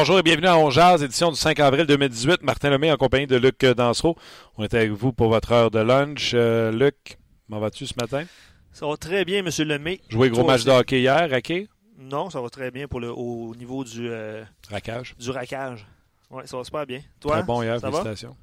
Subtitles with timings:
[0.00, 0.70] Bonjour et bienvenue à On
[1.02, 2.44] édition du 5 avril 2018.
[2.44, 4.16] Martin Lemay en compagnie de Luc Dansereau.
[4.56, 6.30] On est avec vous pour votre heure de lunch.
[6.34, 8.24] Euh, Luc, comment vas-tu ce matin?
[8.70, 9.50] Ça va très bien, M.
[9.66, 10.00] Lemay.
[10.08, 11.68] Joué gros match de hockey hier, raqué?
[11.98, 14.08] Non, ça va très bien pour le, au niveau du...
[14.08, 15.16] Euh, raquage?
[15.18, 15.84] Du raquage.
[16.30, 17.00] Oui, ça va super bien.
[17.18, 18.36] Toi, Très bon hier, félicitations.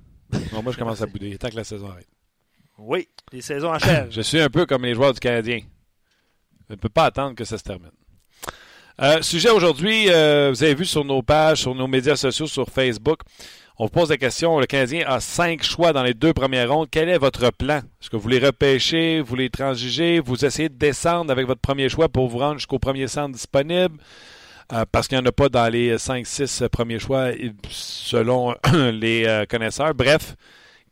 [0.62, 1.28] moi, je commence à bouder.
[1.28, 2.10] Il est temps que la saison arrête.
[2.78, 4.12] Oui, les saisons achèvent.
[4.12, 5.62] je suis un peu comme les joueurs du Canadien.
[6.68, 7.92] Je ne peux pas attendre que ça se termine.
[9.02, 12.70] Euh, sujet aujourd'hui, euh, vous avez vu sur nos pages, sur nos médias sociaux, sur
[12.70, 13.20] Facebook,
[13.78, 16.88] on vous pose la question, le Canadien a cinq choix dans les deux premières rondes.
[16.90, 17.80] Quel est votre plan?
[17.80, 21.90] Est-ce que vous les repêchez, vous les transigez, vous essayez de descendre avec votre premier
[21.90, 23.98] choix pour vous rendre jusqu'au premier centre disponible?
[24.72, 27.32] Euh, parce qu'il n'y en a pas dans les 5-6 premiers choix
[27.70, 29.94] selon les connaisseurs.
[29.94, 30.38] Bref,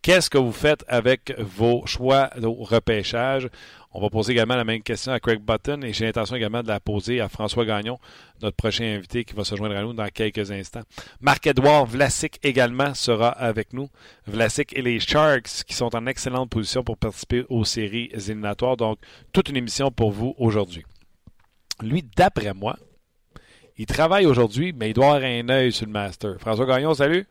[0.02, 3.48] qu'est-ce que vous faites avec vos choix au repêchage?
[3.96, 6.68] On va poser également la même question à Craig Button et j'ai l'intention également de
[6.68, 8.00] la poser à François Gagnon,
[8.42, 10.82] notre prochain invité qui va se joindre à nous dans quelques instants.
[11.20, 13.88] Marc-Edouard Vlasic également sera avec nous.
[14.26, 18.76] Vlasic et les Sharks qui sont en excellente position pour participer aux séries éliminatoires.
[18.76, 18.98] Donc,
[19.32, 20.82] toute une émission pour vous aujourd'hui.
[21.80, 22.76] Lui, d'après moi,
[23.78, 26.34] il travaille aujourd'hui, mais il doit avoir un œil sur le Master.
[26.40, 27.26] François Gagnon, salut.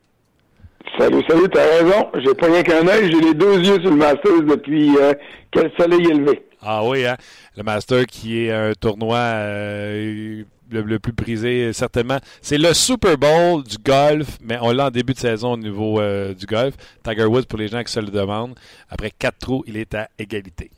[0.98, 2.08] Salut, salut, t'as raison.
[2.24, 5.12] J'ai pas rien qu'un œil, j'ai les deux yeux sur le Masters depuis euh,
[5.52, 6.42] que le soleil est levé.
[6.66, 7.16] Ah oui, hein?
[7.56, 12.18] le Master qui est un tournoi euh, le, plus prisé, certainement.
[12.40, 16.00] C'est le Super Bowl du golf, mais on l'a en début de saison au niveau
[16.00, 16.74] euh, du golf.
[17.02, 18.54] Tiger Woods, pour les gens qui se le demandent,
[18.88, 20.70] après quatre trous, il est à égalité.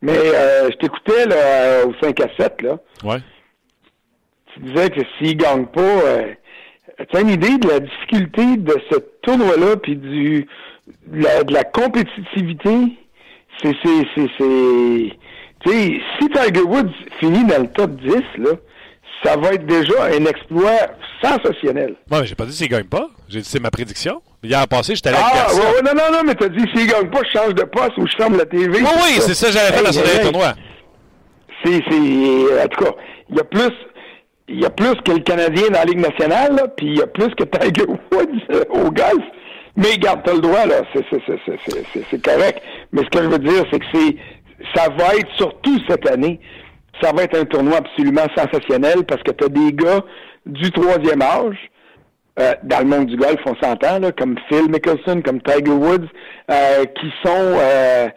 [0.00, 2.78] Mais euh, je t'écoutais là, au 5 à 7, là.
[3.04, 3.20] Ouais.
[4.52, 8.74] Tu disais que s'il ne gagne pas, tu as une idée de la difficulté de
[8.90, 10.48] ce tournoi-là, puis du
[11.06, 12.98] de la compétitivité?
[13.60, 15.16] C'est, c'est, c'est, c'est,
[15.60, 18.50] tu sais, si Tiger Woods finit dans le top 10, là,
[19.24, 20.88] ça va être déjà un exploit
[21.22, 21.94] sensationnel.
[22.10, 23.08] Moi, ouais, j'ai pas dit s'il gagne pas.
[23.28, 24.20] J'ai dit c'est ma prédiction.
[24.42, 27.08] Hier passé, j'étais allé ah, avec ouais, non, non, non, mais t'as dit s'il gagne
[27.08, 28.68] pas, je change de poste ou je ferme la TV.
[28.68, 30.54] Oui, oui, c'est ça, j'avais fait dans ce tournoi.
[31.64, 32.90] C'est, c'est, en tout cas,
[33.30, 33.72] il y a plus,
[34.48, 37.02] il y a plus que le Canadien dans la Ligue nationale, là, puis il y
[37.02, 39.22] a plus que Tiger Woods euh, au golf.
[39.76, 42.62] Mais garde, t'as le droit, là, c'est correct.
[42.92, 44.16] Mais ce que je veux dire, c'est que c'est
[44.74, 46.40] ça va être, surtout cette année,
[47.00, 50.02] ça va être un tournoi absolument sensationnel parce que t'as des gars
[50.46, 51.56] du troisième âge,
[52.40, 56.06] euh, dans le monde du golf, on s'entend, comme Phil Mickelson, comme Tiger Woods,
[56.50, 58.08] euh, qui sont euh,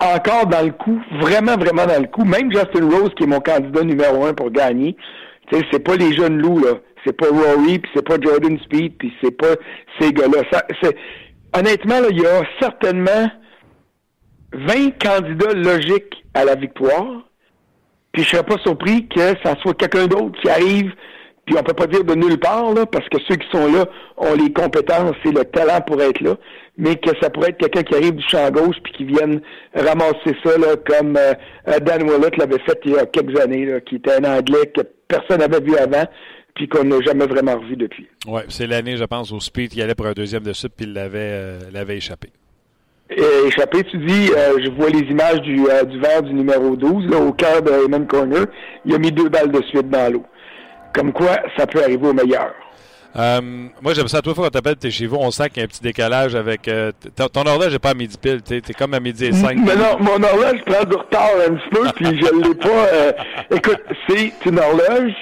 [0.00, 2.24] encore dans le coup, vraiment, vraiment dans le coup.
[2.24, 4.96] Même Justin Rose, qui est mon candidat numéro un pour gagner,
[5.50, 6.74] c'est pas les jeunes loups, là
[7.04, 9.54] c'est pas Rory, puis c'est pas Jordan Speed, puis c'est pas
[10.00, 10.42] ces gars-là.
[11.56, 13.30] honnêtement, il y a certainement
[14.52, 17.28] 20 candidats logiques à la victoire.
[18.12, 20.92] Puis je serais pas surpris que ça soit quelqu'un d'autre qui arrive,
[21.46, 23.86] puis on peut pas dire de nulle part, là, parce que ceux qui sont là
[24.16, 26.36] ont les compétences et le talent pour être là,
[26.76, 29.40] mais que ça pourrait être quelqu'un qui arrive du champ gauche puis qui vienne
[29.74, 33.80] ramasser ça, là, comme euh, Dan Willett l'avait fait il y a quelques années, là,
[33.80, 36.04] qui était un Anglais que personne n'avait vu avant,
[36.54, 38.06] puis qu'on n'a jamais vraiment revu depuis.
[38.26, 40.86] Oui, c'est l'année, je pense, au Speed qui allait pour un deuxième de suite, puis
[40.86, 42.28] il l'avait, euh, l'avait échappé.
[43.10, 46.76] Et, échappé, tu dis, euh, je vois les images du, euh, du verre du numéro
[46.76, 48.46] 12, là, au cœur de Raymond Corner.
[48.84, 50.24] Il a mis deux balles de suite dans l'eau.
[50.94, 52.52] Comme quoi, ça peut arriver au meilleur.
[53.14, 54.20] moi, j'aime ça.
[54.20, 56.34] Toi, fois qu'on t'appelle, t'es chez vous, on sent qu'il y a un petit décalage
[56.34, 56.70] avec.
[57.32, 58.42] ton horloge n'est pas à midi pile.
[58.42, 59.56] T'es es comme à midi et 5.
[59.56, 63.56] Mais non, mon horloge prend du retard un petit peu, puis je ne l'ai pas.
[63.56, 65.14] écoute, c'est une horloge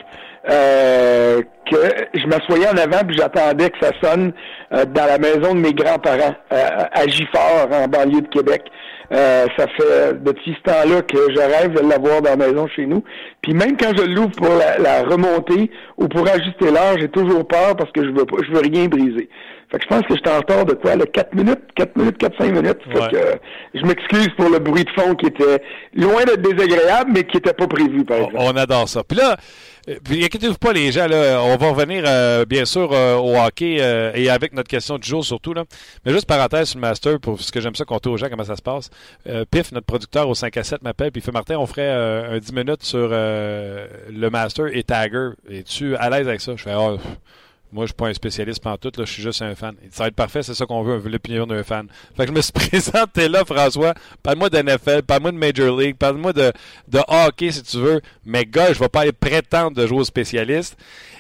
[0.48, 1.76] euh, que
[2.14, 4.32] je m'assoyais en avant puis j'attendais que ça sonne
[4.72, 8.62] euh, dans la maison de mes grands-parents euh, à Gifford, en banlieue de Québec.
[9.10, 13.02] ça fait depuis ce temps-là que je rêve de l'avoir dans la maison chez nous.
[13.42, 17.46] Puis même quand je l'ouvre pour la, la remonter ou pour ajuster l'heure, j'ai toujours
[17.46, 19.28] peur parce que je veux pas, je veux rien briser.
[19.70, 22.50] Fait que je pense que en retard de quoi, là, 4 minutes, 4 minutes, 4-5
[22.50, 22.78] minutes.
[22.92, 23.08] Fait Ouais.
[23.12, 23.36] que euh,
[23.74, 25.62] je m'excuse pour le bruit de fond qui était
[25.94, 28.34] loin d'être désagréable, mais qui était pas prévu, par exemple.
[28.38, 29.02] on adore ça.
[29.04, 29.36] Puis là, euh,
[29.88, 34.12] inquiétez-vous pas les gens, là, on va revenir euh, bien sûr euh, au hockey euh,
[34.14, 35.54] et avec notre question du jour surtout.
[35.54, 35.64] Là.
[36.04, 38.44] Mais juste parenthèse sur le master, pour ce que j'aime ça compter aux gens comment
[38.44, 38.90] ça se passe.
[39.26, 41.82] Euh, Pif, notre producteur au 5 à 7 m'appelle, puis il fait Martin, on ferait
[41.82, 45.30] euh, un 10 minutes sur euh, le master et Tagger.
[45.48, 46.52] Es-tu à l'aise avec ça?
[46.56, 47.18] Je fais pff,
[47.72, 49.74] moi, je suis pas un spécialiste tout, là, je suis juste un fan.
[49.90, 51.86] Ça va être parfait, c'est ça qu'on veut, on veut l'opinion d'un fan.
[52.16, 53.94] Fait que je me suis présenté là, François.
[54.22, 56.52] Parle-moi de NFL, parle-moi de Major League, parle-moi de,
[56.88, 58.00] de hockey si tu veux.
[58.24, 60.76] Mais gars, je vais pas aller prétendre de jouer au spécialiste.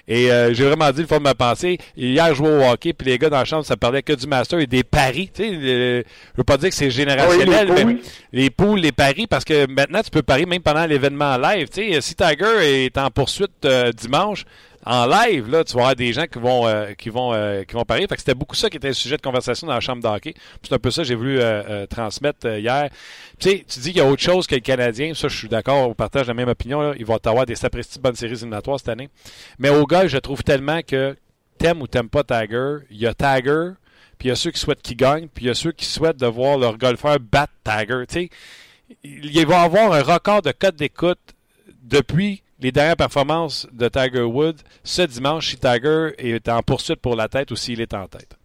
[0.08, 1.78] Et euh, j'ai vraiment dit le fond de ma pensée.
[1.96, 4.26] Hier, je jouais au hockey, puis les gars dans la chambre, ça parlait que du
[4.26, 5.30] master et des paris.
[5.32, 6.02] Tu sais, je
[6.36, 8.02] veux pas dire que c'est générationnel, Ah oui, les mais poules.
[8.32, 11.68] les poules, les paris, parce que maintenant, tu peux parier même pendant l'événement live.
[11.68, 14.46] Tu sais, si Tiger est en poursuite euh, dimanche,
[14.86, 17.74] en live, là, tu vas avoir des gens qui vont, euh, qui vont, euh, qui
[17.74, 18.06] vont parier.
[18.06, 20.34] Fait que c'était beaucoup ça qui était le sujet de conversation dans la chambre d'hockey.
[20.62, 22.88] C'est un peu ça que j'ai voulu euh, euh, transmettre euh, hier.
[23.38, 25.12] Tu sais, tu dis qu'il y a autre chose que le Canadien.
[25.12, 26.80] Ça, je suis d'accord, on partage la même opinion.
[26.80, 26.94] Là.
[26.98, 29.10] Ils vont avoir des sapristi bonnes séries éliminatoires cette année.
[29.58, 31.14] Mais au gars, je trouve tellement que
[31.58, 33.72] t'aimes ou t'aimes pas Tiger, il y a Tiger,
[34.18, 35.84] puis il y a ceux qui souhaitent qu'il gagne, puis il y a ceux qui
[35.84, 38.04] souhaitent de voir leur golfeur battre Tiger.
[38.08, 38.30] Tu sais,
[39.04, 41.18] il va avoir un record de code d'écoute
[41.82, 47.16] depuis les dernières performances de Tiger Woods ce dimanche si Tiger est en poursuite pour
[47.16, 48.36] la tête ou s'il est en tête.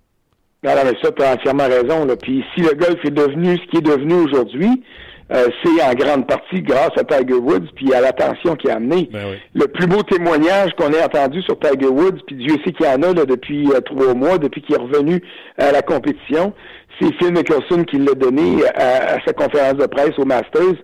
[0.64, 2.06] Non, non, mais ça, tu as entièrement raison.
[2.06, 2.16] Là.
[2.16, 4.84] Puis si le golf est devenu ce qui est devenu aujourd'hui,
[5.32, 9.10] euh, c'est en grande partie grâce à Tiger Woods puis à l'attention qu'il a amené.
[9.12, 9.38] Ben oui.
[9.54, 12.90] Le plus beau témoignage qu'on ait entendu sur Tiger Woods, puis Dieu sait qu'il y
[12.90, 15.22] en a là, depuis euh, trois mois, depuis qu'il est revenu
[15.58, 16.54] à la compétition,
[17.00, 20.78] c'est Phil Mickelson qui l'a donné à, à sa conférence de presse au Masters.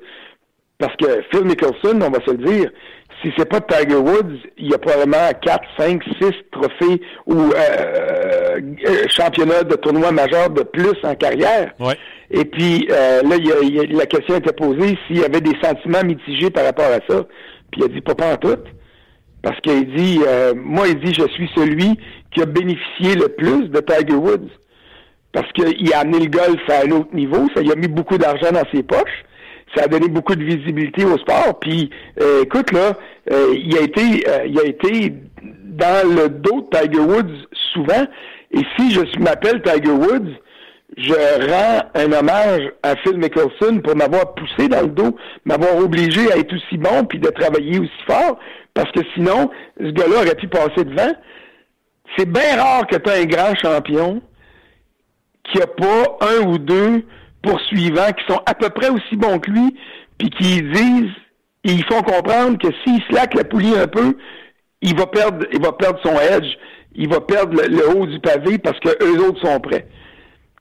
[0.80, 2.72] Parce que Phil Mickelson, on va se le dire,
[3.22, 7.52] si c'est pas Tiger Woods, il y a probablement 4, 5, 6 trophées ou euh,
[7.56, 11.72] euh, championnats de tournois majeurs de plus en carrière.
[11.80, 11.96] Ouais.
[12.32, 15.42] Et puis euh, là, il a- il a- la question était posée s'il y avait
[15.42, 17.24] des sentiments mitigés par rapport à ça.
[17.72, 18.58] Puis il a dit pas pas en tout.
[19.44, 21.98] Parce qu'il dit euh, moi il dit je suis celui
[22.34, 24.50] qui a bénéficié le plus de Tiger Woods.
[25.34, 28.18] Parce qu'il a amené le golf à un autre niveau, ça il a mis beaucoup
[28.18, 29.24] d'argent dans ses poches.
[29.76, 31.58] Ça a donné beaucoup de visibilité au sport.
[31.62, 31.90] Puis,
[32.22, 32.92] euh, écoute là,
[33.30, 35.14] euh, il a été, euh, il a été
[35.66, 38.06] dans le dos de Tiger Woods souvent.
[38.52, 40.32] Et si je m'appelle Tiger Woods,
[40.98, 41.14] je
[41.50, 45.16] rends un hommage à Phil Mickelson pour m'avoir poussé dans le dos,
[45.46, 48.38] m'avoir obligé à être aussi bon puis de travailler aussi fort,
[48.74, 51.14] parce que sinon, ce gars-là aurait pu passer devant.
[52.18, 54.22] C'est bien rare que tu aies un grand champion
[55.46, 57.04] qui a pas un ou deux
[57.42, 59.76] poursuivants qui sont à peu près aussi bons que lui,
[60.18, 61.12] puis qui disent,
[61.64, 64.16] ils font comprendre que s'il slack la poulie un peu,
[64.82, 66.48] il va perdre, il va perdre son edge,
[66.96, 69.88] il va perdre le, le haut du pavé parce que eux autres sont prêts.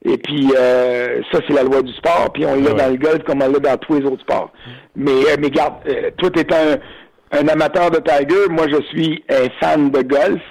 [0.03, 2.77] Et puis euh, ça, c'est la loi du sport, puis on l'a Ouais.
[2.77, 4.51] dans le golf comme on l'a dans tous les autres sports.
[4.95, 9.23] Mais, euh, mais garde, euh, toi, tu un, un amateur de Tiger, moi je suis
[9.29, 10.41] un fan de golf,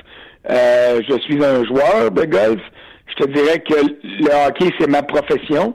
[0.49, 2.63] Euh, je suis un joueur de golf.
[3.09, 5.75] Je te dirais que le hockey, c'est ma profession.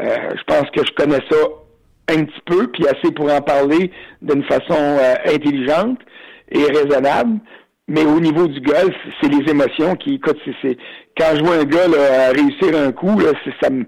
[0.00, 1.36] Euh, je pense que je connais ça
[2.08, 3.90] un petit peu, puis assez pour en parler
[4.22, 5.98] d'une façon euh, intelligente
[6.50, 7.38] et raisonnable.
[7.88, 10.76] Mais au niveau du golf, c'est les émotions qui, écoute, c'est,
[11.16, 13.28] quand je vois un gars là, réussir un coup, là,
[13.62, 13.84] ça me,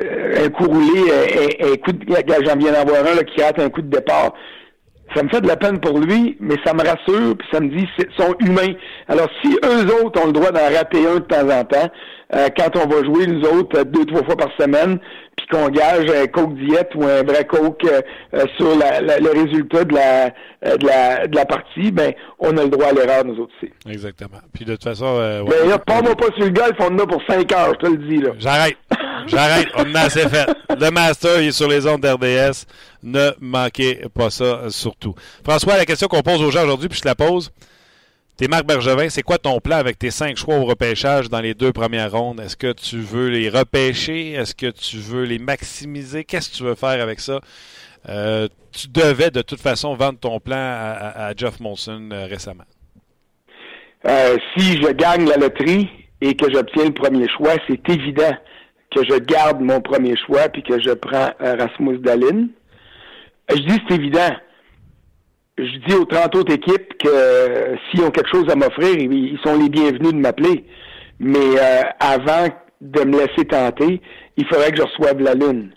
[0.00, 2.06] euh, un coup roulé, un, un- coup de,
[2.46, 4.32] j'en viens d'en voir un là, qui rate un coup de départ.
[5.14, 7.68] Ça me fait de la peine pour lui, mais ça me rassure, puis ça me
[7.68, 8.74] dit qu'ils sont humains.
[9.08, 11.90] Alors, si eux autres ont le droit d'en rater un de temps en temps,
[12.34, 14.98] euh, quand on va jouer, nous autres, euh, deux, trois fois par semaine,
[15.52, 18.00] qu'on gage un coke diète ou un vrai coke euh,
[18.34, 20.24] euh, sur la- la- le résultat de la,
[20.66, 23.52] euh, de, la, de la partie, ben, on a le droit à l'erreur, nous autres
[23.60, 23.70] aussi.
[23.88, 24.38] Exactement.
[24.54, 25.50] Puis de toute façon, euh, ouais.
[25.62, 27.92] Ben là, parle-moi pas sur le golf, on en a pour cinq heures, je te
[27.92, 28.30] le dis, là.
[28.38, 28.76] J'arrête.
[29.26, 29.68] J'arrête.
[29.76, 30.46] On a assez fait.
[30.80, 32.66] Le Master, il est sur les ondes d'RDS.
[33.04, 35.14] Ne manquez pas ça, surtout.
[35.44, 37.52] François, la question qu'on pose aux gens aujourd'hui, puis je te la pose.
[38.36, 41.54] T'es Marc Bergevin, c'est quoi ton plan avec tes cinq choix au repêchage dans les
[41.54, 42.40] deux premières rondes?
[42.40, 44.32] Est-ce que tu veux les repêcher?
[44.32, 46.24] Est-ce que tu veux les maximiser?
[46.24, 47.40] Qu'est-ce que tu veux faire avec ça?
[48.08, 52.64] Euh, tu devais de toute façon vendre ton plan à, Jeff Molson euh, récemment.
[54.06, 55.88] Euh, si je gagne la loterie
[56.20, 58.32] et que j'obtiens le premier choix, c'est évident
[58.94, 62.48] que je garde mon premier choix puis que je prends euh, Rasmus Dalin.
[63.50, 64.34] Je dis c'est évident.
[65.58, 69.38] Je dis aux 30 autres équipes que euh, s'ils ont quelque chose à m'offrir, ils,
[69.44, 70.64] sont les bienvenus de m'appeler.
[71.20, 72.48] Mais euh, avant
[72.80, 74.00] de me laisser tenter,
[74.36, 75.72] il faudrait que je reçoive la lune.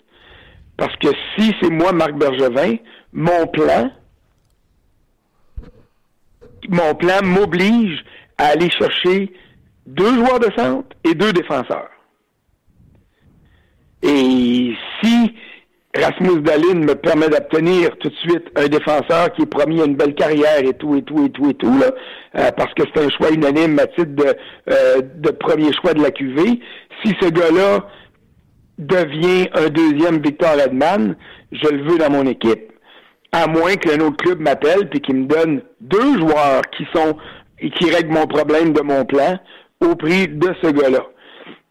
[0.78, 2.76] Parce que si c'est moi, Marc Bergevin,
[3.12, 3.90] mon plan,
[6.68, 8.02] mon plan m'oblige
[8.38, 9.32] à aller chercher
[9.86, 11.90] deux joueurs de centre et deux défenseurs.
[14.02, 15.34] Et si
[15.96, 20.14] Rasmus Dalin me permet d'obtenir tout de suite un défenseur qui est promis une belle
[20.14, 21.86] carrière et tout, et tout, et tout, et tout, là,
[22.38, 24.36] euh, parce que c'est un choix unanime à titre de,
[24.70, 26.60] euh, de premier choix de la QV.
[27.04, 27.86] Si ce gars-là
[28.78, 31.16] devient un deuxième Victor Edman,
[31.52, 32.72] je le veux dans mon équipe.
[33.32, 37.16] À moins qu'un autre club m'appelle puis qu'il me donne deux joueurs qui sont
[37.60, 39.38] et qui règlent mon problème de mon plan
[39.80, 41.04] au prix de ce gars-là.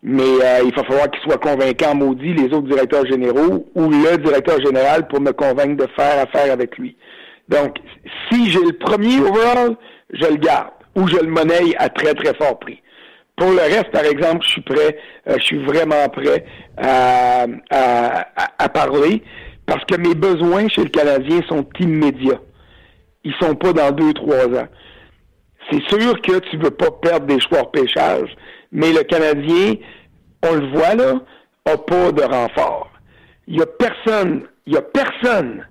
[0.03, 4.17] Mais euh, il va falloir qu'il soit convaincant, maudit, les autres directeurs généraux ou le
[4.17, 6.95] directeur général pour me convaincre de faire affaire avec lui.
[7.49, 7.77] Donc,
[8.29, 9.75] si j'ai le premier overall,
[10.11, 12.81] je le garde ou je le monnaie à très, très fort prix.
[13.35, 14.97] Pour le reste, par exemple, je suis prêt,
[15.27, 16.45] euh, je suis vraiment prêt
[16.77, 18.25] à, à,
[18.57, 19.23] à, parler
[19.65, 22.39] parce que mes besoins chez le Canadien sont immédiats.
[23.23, 24.67] Ils sont pas dans deux, trois ans.
[25.69, 28.29] C'est sûr que tu veux pas perdre des choix de pêchage,
[28.75, 29.75] mais le Canadien,
[30.43, 31.13] on le voit là,
[31.65, 32.91] a pas de renfort.
[33.47, 35.65] Il y a personne, il y a personne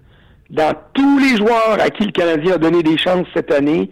[0.48, 3.90] dans tous les joueurs à qui le Canadien a donné des chances cette année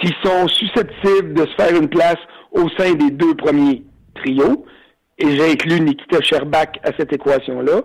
[0.00, 2.18] qui sont susceptibles de se faire une place
[2.50, 3.84] au sein des deux premiers
[4.16, 4.66] trios.
[5.18, 7.82] Et j'ai inclus Nikita Sherbak à cette équation-là.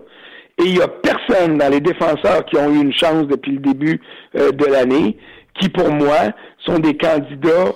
[0.58, 3.58] Et il n'y a personne dans les défenseurs qui ont eu une chance depuis le
[3.58, 4.00] début
[4.36, 5.16] euh, de l'année
[5.60, 6.32] qui, pour moi,
[6.64, 7.72] sont des candidats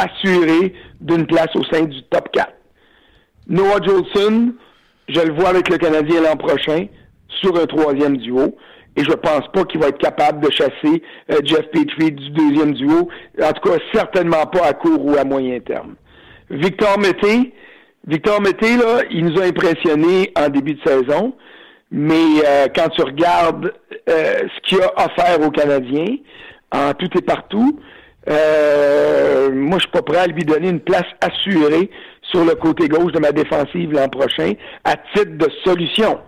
[0.00, 2.48] assurés d'une place au sein du top 4.
[3.48, 4.52] Noah Jolson,
[5.08, 6.86] je le vois avec le Canadien l'an prochain
[7.40, 8.56] sur un troisième duo.
[8.96, 12.72] Et je pense pas qu'il va être capable de chasser euh, Jeff Petrie du deuxième
[12.72, 13.08] duo.
[13.40, 15.94] En tout cas, certainement pas à court ou à moyen terme.
[16.50, 17.52] Victor Mété,
[18.06, 21.34] Victor Mété, là, il nous a impressionnés en début de saison.
[21.92, 23.72] Mais euh, quand tu regardes
[24.08, 26.16] euh, ce qu'il a offert aux Canadiens,
[26.72, 27.78] en tout et partout,
[28.28, 31.90] euh, moi, je suis pas prêt à lui donner une place assurée
[32.22, 34.52] sur le côté gauche de ma défensive l'an prochain
[34.84, 36.20] à titre de solution.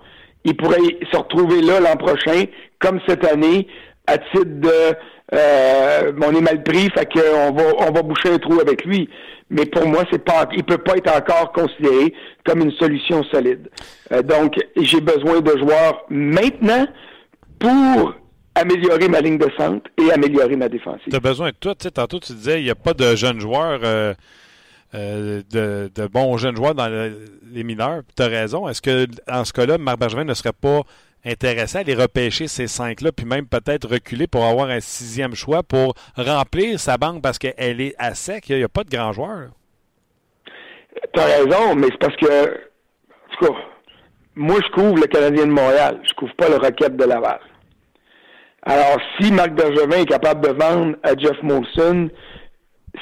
[0.44, 0.78] Il pourrait
[1.11, 2.44] se retrouver là l'an prochain,
[2.80, 3.68] comme cette année,
[4.06, 4.96] à titre de
[5.34, 9.08] euh, on est mal pris, fait qu'on va on va boucher un trou avec lui.
[9.50, 12.12] Mais pour moi, c'est pas il peut pas être encore considéré
[12.44, 13.68] comme une solution solide.
[14.12, 16.87] Euh, donc, j'ai besoin de joueurs maintenant
[17.58, 18.14] pour
[18.54, 21.09] améliorer ma ligne de centre et améliorer ma défensive.
[21.11, 21.75] Tu as besoin de tout.
[21.75, 24.14] Tu sais, tantôt, tu disais, il n'y a pas de jeunes joueurs, euh,
[24.94, 26.88] euh, de, de, bons jeunes joueurs dans
[27.50, 28.02] les mineurs.
[28.16, 28.68] Tu as raison.
[28.68, 30.82] Est-ce que, en ce cas-là, Marc Bergevin ne serait pas
[31.25, 35.62] intéressé à les repêcher, ces cinq-là, puis même peut-être reculer pour avoir un sixième choix
[35.62, 38.49] pour remplir sa banque parce qu'elle est à sec?
[38.49, 39.50] Il n'y a, pas de grands joueurs.
[41.14, 43.59] Tu as raison, mais c'est parce que, en tout cas,
[44.35, 46.00] moi, je couvre le Canadien de Montréal.
[46.09, 47.40] Je couvre pas le Rocket de Laval.
[48.64, 52.09] Alors, si Marc Bergevin est capable de vendre à Jeff Molson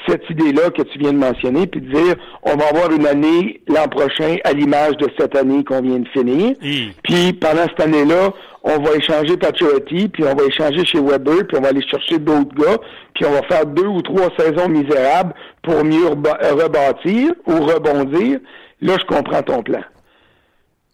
[0.07, 3.61] cette idée-là que tu viens de mentionner, puis de dire on va avoir une année
[3.67, 6.55] l'an prochain à l'image de cette année qu'on vient de finir.
[7.03, 8.31] Puis pendant cette année-là,
[8.63, 12.17] on va échanger Patrioti, puis on va échanger chez Weber, puis on va aller chercher
[12.19, 12.77] d'autres gars,
[13.13, 18.39] puis on va faire deux ou trois saisons misérables pour mieux rebâtir ou rebondir.
[18.81, 19.81] Là, je comprends ton plan.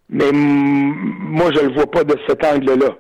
[0.09, 2.95] Mais moi, je le vois pas de cet angle-là.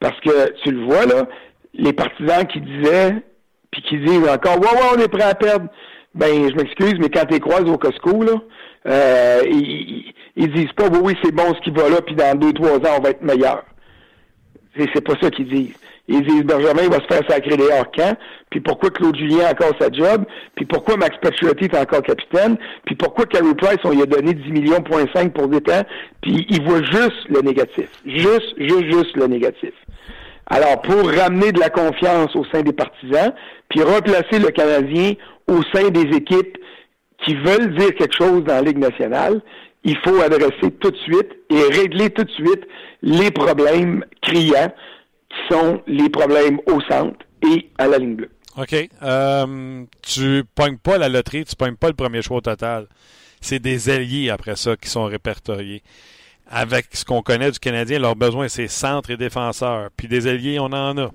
[0.00, 1.26] Parce que tu le vois, là,
[1.74, 3.14] les partisans qui disaient,
[3.70, 5.68] puis qui disent encore, ouais, ouais, on est prêt à perdre.
[6.14, 8.34] Ben, je m'excuse, mais quand tu croises au Costco, là,
[8.86, 12.38] euh, ils, ils, disent pas, oui, oui, c'est bon ce qui va là, puis dans
[12.38, 13.64] deux, trois ans, on va être meilleur.
[14.76, 15.74] C'est pas ça qu'ils disent.
[16.08, 17.90] Ils disent Benjamin va se faire sacrer des hors
[18.50, 20.24] puis pourquoi Claude Julien a encore sa job,
[20.54, 24.32] puis pourquoi Max Pacioretty est encore capitaine, puis pourquoi Carey Price, on lui a donné
[24.32, 25.82] 10 millions, point 5 pour des temps,
[26.22, 27.90] puis il voit juste le négatif.
[28.06, 29.72] Juste, juste, juste le négatif.
[30.48, 33.32] Alors, pour ramener de la confiance au sein des partisans,
[33.68, 35.14] puis replacer le Canadien
[35.46, 36.56] au sein des équipes
[37.24, 39.42] qui veulent dire quelque chose dans la Ligue nationale,
[39.84, 42.66] il faut adresser tout de suite et régler tout de suite
[43.02, 44.72] les problèmes criants
[45.28, 48.30] qui sont les problèmes au centre et à la ligne bleue.
[48.56, 48.74] OK.
[49.02, 52.86] Euh, tu pognes pas la loterie, tu pognes pas le premier choix total.
[53.40, 55.82] C'est des alliés après ça qui sont répertoriés
[56.50, 59.90] avec ce qu'on connaît du Canadien, leurs besoins, c'est centre et défenseurs.
[59.96, 61.10] Puis des alliés, on en a.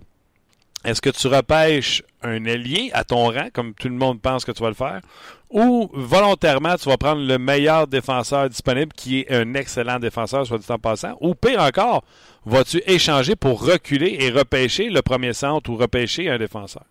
[0.86, 4.52] Est-ce que tu repêches un allié à ton rang, comme tout le monde pense que
[4.52, 5.02] tu vas le faire,
[5.50, 10.58] ou volontairement, tu vas prendre le meilleur défenseur disponible, qui est un excellent défenseur, soit
[10.58, 12.04] dit en passant, ou pire encore,
[12.46, 16.84] vas-tu échanger pour reculer et repêcher le premier centre ou repêcher un défenseur?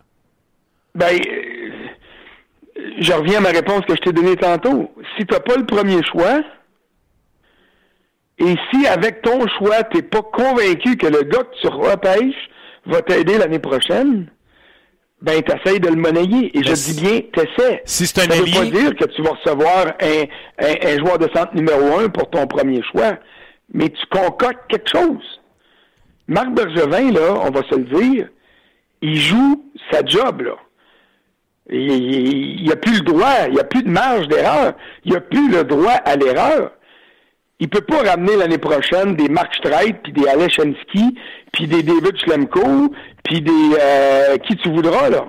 [0.95, 1.19] Ben,
[2.99, 4.91] je reviens à ma réponse que je t'ai donnée tantôt.
[5.17, 6.41] Si tu n'as pas le premier choix,
[8.45, 12.49] et si avec ton choix, tu n'es pas convaincu que le gars que tu repêches
[12.87, 14.27] va t'aider l'année prochaine,
[15.21, 16.47] ben t'essayes de le monnayer.
[16.57, 17.83] Et Mais je si- dis bien, t'essaies.
[17.85, 20.25] Si c'est un Ça veut pas dire que tu vas recevoir un,
[20.59, 23.13] un, un joueur de centre numéro un pour ton premier choix,
[23.73, 25.41] mais tu concoctes quelque chose.
[26.27, 28.29] Marc Bergevin, là, on va se le dire,
[29.01, 30.57] il joue sa job, là.
[31.71, 34.73] Il n'y a plus le droit, il n'y a plus de marge d'erreur,
[35.05, 36.73] il n'y a plus le droit à l'erreur.
[37.63, 41.17] Il peut pas ramener l'année prochaine des Mark Streit, puis des Aleshensky,
[41.53, 42.93] puis des David Schlemko,
[43.23, 45.27] puis des euh, qui tu voudras, là.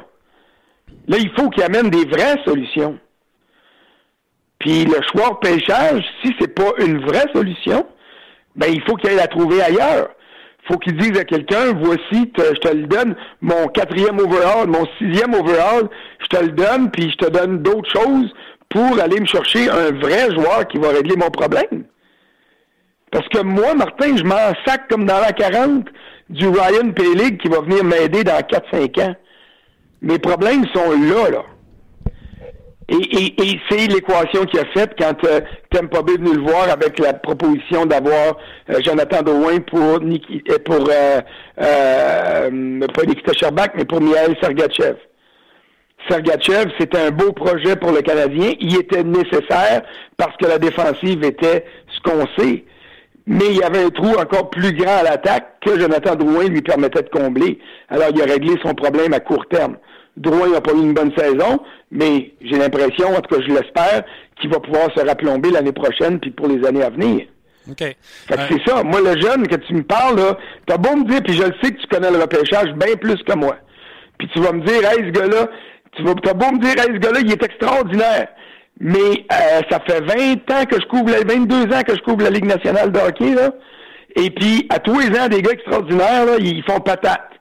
[1.08, 2.98] Là, il faut qu'il amène des vraies solutions.
[4.58, 7.86] Puis le choix au pêchage, si c'est pas une vraie solution,
[8.56, 10.10] ben il faut qu'il aille la trouver ailleurs.
[10.68, 15.36] faut qu'il dise à quelqu'un, voici, je te le donne, mon quatrième overall, mon sixième
[15.36, 15.88] overall,
[16.20, 18.34] je te le donne, puis je te donne d'autres choses
[18.70, 21.84] pour aller me chercher un vrai joueur qui va régler mon problème.
[23.14, 25.86] Parce que moi, Martin, je m'en sac comme dans la 40
[26.32, 29.16] du Ryan Paylig qui va venir m'aider dans 4-5 ans.
[30.02, 31.44] Mes problèmes sont là, là.
[32.90, 35.40] Et, et, et c'est l'équation qu'il a faite quand euh,
[35.70, 38.36] Tampa Bay est venu le voir avec la proposition d'avoir
[38.70, 41.22] euh, Jonathan Drouin pour Niki, euh, pour euh,
[41.62, 44.98] euh, pas Nikita Sherbak, mais pour Mihail Sergachev.
[46.10, 48.54] Sergachev, c'était un beau projet pour le Canadien.
[48.60, 49.84] Il était nécessaire
[50.18, 52.66] parce que la défensive était ce qu'on sait.
[53.26, 56.62] Mais il y avait un trou encore plus grand à l'attaque que Jonathan Drouin lui
[56.62, 57.60] permettait de combler.
[57.90, 59.78] Alors, il a réglé son problème à court terme.
[60.18, 64.04] Drouin n'a pas eu une bonne saison, mais j'ai l'impression, en tout cas je l'espère,
[64.40, 67.26] qu'il va pouvoir se raplomber l'année prochaine puis pour les années à venir.
[67.70, 67.80] OK.
[67.80, 67.96] Fait
[68.36, 68.84] que Euh, c'est ça.
[68.84, 71.54] Moi, le jeune que tu me parles, là, t'as beau me dire, puis je le
[71.64, 73.56] sais que tu connais le repêchage bien plus que moi.
[74.20, 75.48] Puis tu vas me dire, hey, ce gars-là,
[75.96, 78.28] tu vas, t'as beau me dire, hey, ce gars-là, il est extraordinaire.
[78.80, 82.24] Mais euh, ça fait 20 ans que je couvre, la, 22 ans que je couvre
[82.24, 83.52] la Ligue nationale de hockey, là.
[84.16, 87.34] Et puis, à tous les ans, des gars extraordinaires, là, ils font patate.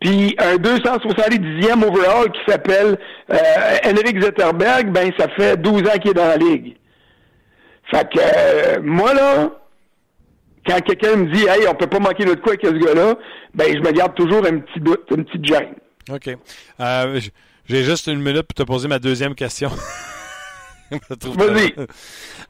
[0.00, 2.98] Puis un 270e overall qui s'appelle
[3.32, 3.36] euh,
[3.84, 6.76] Henrik Zetterberg, ben ça fait 12 ans qu'il est dans la ligue.
[7.90, 9.50] Fait que euh, moi là,
[10.66, 13.16] quand quelqu'un me dit Hey, on peut pas manquer notre coup avec ce gars-là,
[13.54, 15.74] ben je me garde toujours un petit doute, une petite gêne.
[16.10, 16.30] OK.
[16.80, 17.20] Euh,
[17.66, 19.70] J'ai juste une minute pour te poser ma deuxième question.
[21.20, 21.74] Vas-y.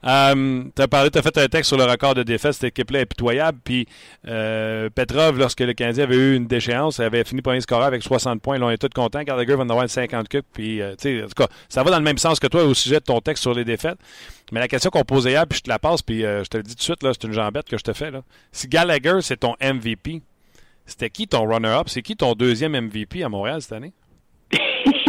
[0.05, 2.53] Euh, tu as parlé, tu as fait un texte sur le record de défaites.
[2.53, 3.59] Cette équipe-là est pitoyable.
[3.63, 3.87] Puis
[4.27, 8.41] euh, Petrov, lorsque le Canadien avait eu une déchéance, avait fini premier scoreur avec 60
[8.41, 8.57] points.
[8.57, 9.21] Là, on est tous contents.
[9.23, 10.47] Gallagher va en avoir une 50 cups.
[10.53, 12.63] Puis, euh, tu sais, en tout cas, ça va dans le même sens que toi
[12.63, 13.97] au sujet de ton texte sur les défaites.
[14.51, 16.57] Mais la question qu'on posait hier, puis je te la passe, puis euh, je te
[16.57, 18.11] le dis tout de suite, là, c'est une jambette que je te fais.
[18.11, 18.21] Là.
[18.51, 20.21] Si Gallagher, c'est ton MVP,
[20.85, 21.87] c'était qui ton runner-up?
[21.87, 23.93] C'est qui ton deuxième MVP à Montréal cette année?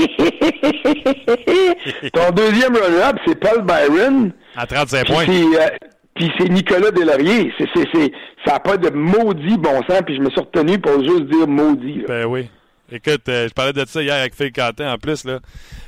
[2.12, 4.32] Ton deuxième runner-up, c'est Paul Byron.
[4.56, 5.26] À 35 Puis points.
[5.28, 5.68] euh,
[6.14, 7.52] puis c'est Nicolas Delaurier.
[7.58, 8.12] C'est, c'est, c'est,
[8.44, 11.46] ça n'a pas de maudit bon sens, puis je me suis retenu pour juste dire
[11.46, 12.00] maudit.
[12.00, 12.04] là.
[12.08, 12.48] Ben oui.
[12.92, 15.24] Écoute, euh, je parlais de ça hier avec Phil Quentin en plus.
[15.24, 15.38] Là.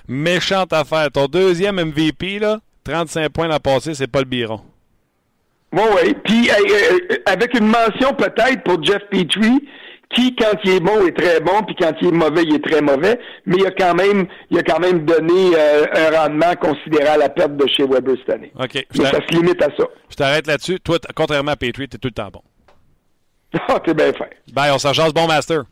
[0.07, 1.11] Méchante affaire.
[1.11, 4.61] Ton deuxième MVP, là, 35 points l'an passé, c'est pas le Biron.
[5.73, 6.15] Oui, oui.
[6.25, 6.55] Puis euh,
[7.11, 9.67] euh, avec une mention peut-être pour Jeff Petrie,
[10.15, 12.65] qui, quand il est bon, est très bon, puis quand il est mauvais, il est
[12.65, 16.55] très mauvais, mais il a quand même, il a quand même donné euh, un rendement
[16.57, 18.53] considérable à la perte de chez Weber cette année.
[18.59, 18.87] OK.
[18.99, 19.85] Mais ça se limite à ça.
[20.11, 20.81] je t'arrête là-dessus.
[20.81, 22.43] Toi, contrairement à Patriot, t'es tout le temps bon.
[23.69, 24.31] Ah, t'es bien fait.
[24.53, 25.65] Bye, on s'en bon master.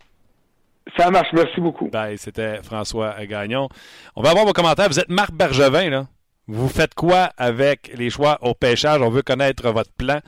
[0.97, 1.89] Ça marche, merci beaucoup.
[1.89, 3.69] Bye, c'était François Gagnon.
[4.17, 4.89] On va avoir vos commentaires.
[4.89, 6.07] Vous êtes Marc Bergevin, là.
[6.47, 9.01] Vous faites quoi avec les choix au pêchage?
[9.01, 10.19] On veut connaître votre plan.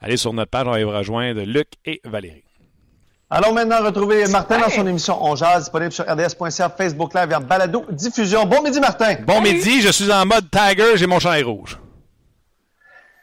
[0.00, 2.44] Allez sur notre page, on va y rejoindre Luc et Valérie.
[3.30, 7.34] Allons maintenant retrouver Martin dans son émission On Jazz, disponible sur RDS.ca, Facebook Live et
[7.34, 8.46] en balado diffusion.
[8.46, 9.16] Bon midi, Martin.
[9.26, 11.78] Bon midi, je suis en mode Tiger, j'ai mon chandail rouge.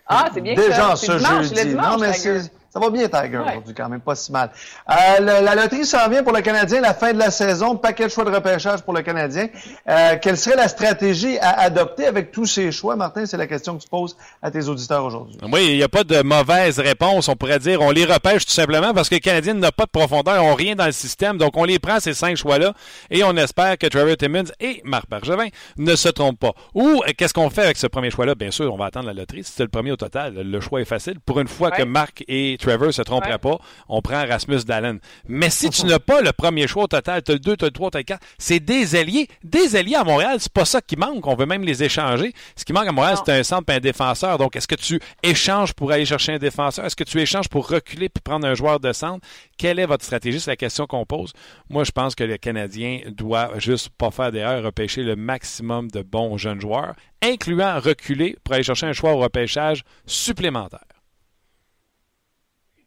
[0.07, 0.95] Ah, c'est bien Déjà ça.
[0.95, 1.55] C'est ce dimanche, jeudi.
[1.55, 2.39] le dimanche, non, mais Tiger.
[2.41, 3.43] c'est- ça va bien, Tiger, Ouais.
[3.51, 4.51] aujourd'hui, quand même, pas si mal.
[4.89, 8.03] Euh, le- la loterie s'en vient pour le Canadien, la fin de la saison, paquet
[8.05, 9.47] de choix de repêchage pour le Canadien.
[9.87, 13.25] Euh, quelle serait la stratégie à adopter avec tous ces choix, Martin?
[13.25, 15.37] C'est la question que tu poses à tes auditeurs aujourd'hui.
[15.53, 17.29] Oui, il n'y a pas de mauvaise réponse.
[17.29, 19.89] On pourrait dire on les repêche tout simplement parce que les Canadiens n'ont pas de
[19.91, 21.37] profondeur, n'ont rien dans le système.
[21.37, 22.73] Donc, on les prend, ces cinq choix-là,
[23.09, 26.51] et on espère que Trevor Timmons et Marc Bergevin ne se trompent pas.
[26.73, 28.35] Ou, qu'est-ce qu'on fait avec ce premier choix-là?
[28.35, 29.43] Bien sûr, on va attendre la loterie.
[29.45, 31.19] Si c'est le premier au total, le choix est facile.
[31.25, 31.83] Pour une fois que.
[31.85, 33.37] Marc et Trevor se Ouais.
[33.37, 33.57] pas,
[33.89, 34.99] on prend Rasmus Dallen.
[35.27, 37.65] Mais si tu n'as pas le premier choix au total, tu as le 2, tu
[37.65, 39.27] as le 3, tu as le 4, c'est des alliés.
[39.43, 41.25] Des alliés à Montréal, c'est pas ça qui manque.
[41.27, 42.33] On veut même les échanger.
[42.55, 44.37] Ce qui manque à Montréal, c'est un centre et un défenseur.
[44.37, 46.85] Donc, est-ce que tu échanges pour aller chercher un défenseur?
[46.85, 49.25] Est-ce que tu échanges pour reculer puis prendre un joueur de centre?
[49.57, 50.39] Quelle est votre stratégie?
[50.39, 51.33] C'est la question qu'on pose.
[51.69, 56.01] Moi, je pense que le Canadien doit juste pas faire d'erreur, repêcher le maximum de
[56.01, 60.79] bons jeunes joueurs, incluant reculer pour aller chercher un choix au repêchage supplémentaire.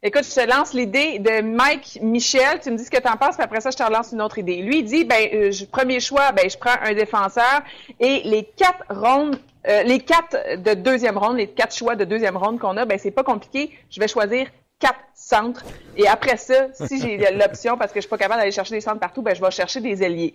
[0.03, 2.61] Écoute, je te lance l'idée de Mike Michel.
[2.63, 4.23] Tu me dis ce que tu en penses, puis après ça, je te relance une
[4.23, 4.63] autre idée.
[4.63, 7.63] Lui, il dit, ben, euh, je- premier choix, ben, je prends un défenseur
[7.99, 12.37] et les quatre rondes, euh, les quatre de deuxième ronde, les quatre choix de deuxième
[12.37, 13.77] ronde qu'on a, ben, c'est pas compliqué.
[13.91, 14.47] Je vais choisir
[14.79, 15.65] quatre centres.
[15.97, 18.81] Et après ça, si j'ai l'option, parce que je suis pas capable d'aller chercher des
[18.81, 20.35] centres partout, ben, je vais chercher des ailiers.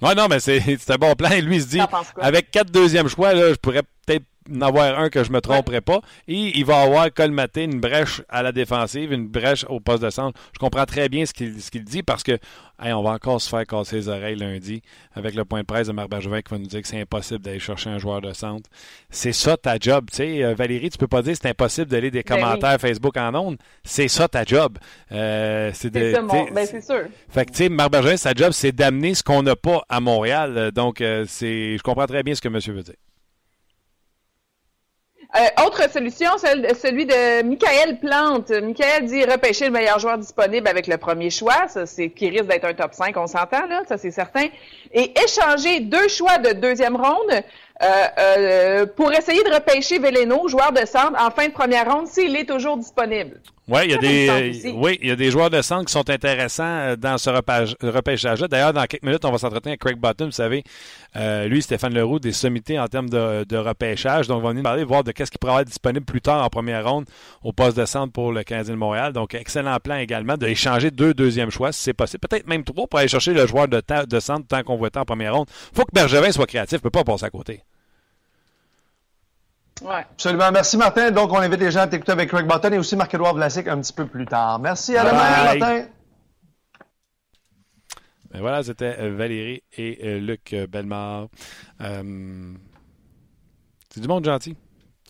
[0.00, 1.30] Ouais, non, mais c'est un bon plan.
[1.32, 1.80] Et lui, il se dit,
[2.24, 3.82] avec quatre deuxièmes choix, là, je pourrais
[4.52, 6.00] en avoir un que je me tromperais pas.
[6.26, 10.10] Et il va avoir colmaté une brèche à la défensive, une brèche au poste de
[10.10, 10.40] centre.
[10.52, 12.38] Je comprends très bien ce qu'il dit parce que
[12.80, 14.82] hey, on va encore se faire casser les oreilles lundi
[15.14, 17.40] avec le point de presse de Marc Bergevin qui va nous dire que c'est impossible
[17.40, 18.68] d'aller chercher un joueur de centre.
[19.10, 20.06] C'est ça ta job.
[20.10, 22.40] Tu sais, euh, Valérie, tu peux pas dire que c'est impossible d'aller des Ben oui.
[22.40, 23.56] commentaires Facebook en ondes.
[23.84, 24.78] C'est ça ta job.
[25.12, 27.04] Euh, c'est ben, c'est sûr.
[27.28, 30.00] fait que, tu sais, Marc Bergevin, sa job, c'est d'amener ce qu'on n'a pas à
[30.00, 30.70] Montréal.
[30.72, 32.94] Donc, euh, c'est, je comprends très bien ce que monsieur veut dire.
[35.36, 38.50] Euh, autre solution, celle- celui de Michael Plante.
[38.50, 41.68] Michael dit repêcher le meilleur joueur disponible avec le premier choix.
[41.68, 44.46] Ça, c'est qui risque d'être un top 5, on s'entend, là, ça c'est certain.
[44.92, 47.86] Et échanger deux choix de deuxième ronde euh,
[48.18, 52.34] euh, pour essayer de repêcher Veleno, joueur de centre, en fin de première ronde, s'il
[52.34, 53.38] est toujours disponible.
[53.68, 55.92] Oui, il y a des, euh, oui, il y a des joueurs de centre qui
[55.92, 57.28] sont intéressants euh, dans ce
[57.86, 58.48] repêchage-là.
[58.48, 60.28] D'ailleurs, dans quelques minutes, on va s'entretenir avec Craig Bottom.
[60.28, 60.64] Vous savez,
[61.16, 64.26] euh, lui, Stéphane Leroux, des sommités en termes de, de repêchage.
[64.26, 66.48] Donc, on va venir parler, voir de qu'est-ce qui pourrait être disponible plus tard en
[66.48, 67.04] première ronde
[67.42, 69.12] au poste de centre pour le Canadien de Montréal.
[69.12, 72.26] Donc, excellent plan également d'échanger deux deuxièmes choix, si c'est possible.
[72.26, 74.88] Peut-être même trois pour aller chercher le joueur de, ta- de centre tant qu'on voit
[74.96, 75.46] en première ronde.
[75.74, 76.78] faut que Bergevin soit créatif.
[76.78, 77.60] Il peut pas passer à côté.
[79.82, 80.04] Ouais.
[80.10, 80.50] Absolument.
[80.52, 81.10] Merci, Martin.
[81.10, 83.80] Donc, on invite les gens à t'écouter avec Craig Button et aussi Marc-Edouard Vlasic un
[83.80, 84.58] petit peu plus tard.
[84.58, 84.96] Merci.
[84.96, 85.58] À demain, bye.
[85.58, 85.86] Martin.
[88.30, 91.28] Ben voilà, c'était euh, Valérie et euh, Luc euh, Bellemare.
[91.80, 92.52] Euh,
[93.92, 94.54] c'est du monde gentil.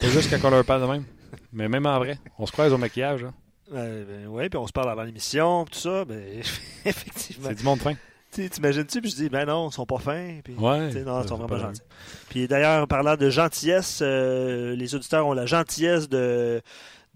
[0.01, 1.05] C'est juste quand on leur parle de même.
[1.53, 3.25] Mais même en vrai, on se croise au maquillage.
[3.25, 3.35] hein.
[3.75, 6.05] Euh, ben, oui, puis on se parle avant l'émission, tout ça.
[6.05, 6.23] Ben,
[6.85, 7.49] effectivement.
[7.49, 7.95] C'est du monde fin.
[8.31, 9.01] T'imagines-tu?
[9.01, 10.41] Puis je dis, ben non, ils sont pas fins.
[10.45, 10.79] Puis, Ouais.
[10.81, 11.81] non, ils sont C'est vraiment pas gentils.
[12.29, 16.61] Puis d'ailleurs, parlant de gentillesse, euh, les auditeurs ont la gentillesse de,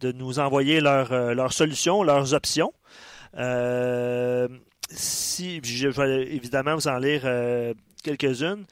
[0.00, 2.72] de nous envoyer leurs euh, leurs solutions, leurs options.
[3.36, 4.48] Euh,
[4.90, 7.22] si, je vais évidemment vous en lire
[8.02, 8.64] quelques-unes.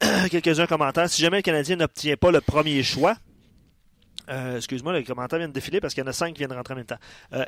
[0.30, 1.08] quelques-uns commentaires.
[1.08, 3.16] Si jamais le Canadien n'obtient pas le premier choix,
[4.28, 6.74] excuse-moi, les commentaires viennent de défiler parce qu'il y en a cinq qui viennent rentrer
[6.74, 6.98] en même temps.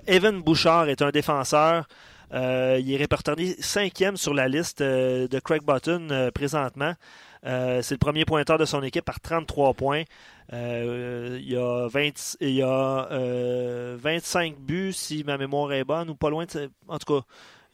[0.07, 1.87] Evan Bouchard est un défenseur.
[2.35, 6.95] Euh, il est répertorié cinquième sur la liste euh, de Craig Button euh, présentement.
[7.45, 10.03] C'est le premier pointeur de son équipe par 33 points.
[10.53, 16.11] Il y a, 20, il y a euh, 25 buts, si ma mémoire est bonne,
[16.11, 16.45] ou pas loin.
[16.47, 17.27] De, en tout cas,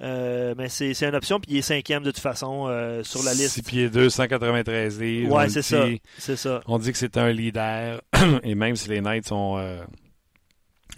[0.03, 3.33] euh, mais c'est une option, puis il est cinquième de toute façon euh, sur la
[3.33, 3.67] 6 liste.
[3.67, 5.33] pieds 2, 193 livres.
[5.33, 5.87] On Ouais, c'est dit- ça.
[6.19, 6.61] C'est ça.
[6.67, 8.01] On dit que c'est un leader.
[8.43, 9.83] et même si les Knights ont euh,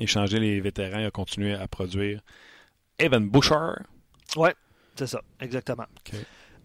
[0.01, 2.21] échangé les vétérans, il a continué à produire.
[2.98, 3.78] Evan Bouchard.
[4.96, 5.87] C'est ça, exactement.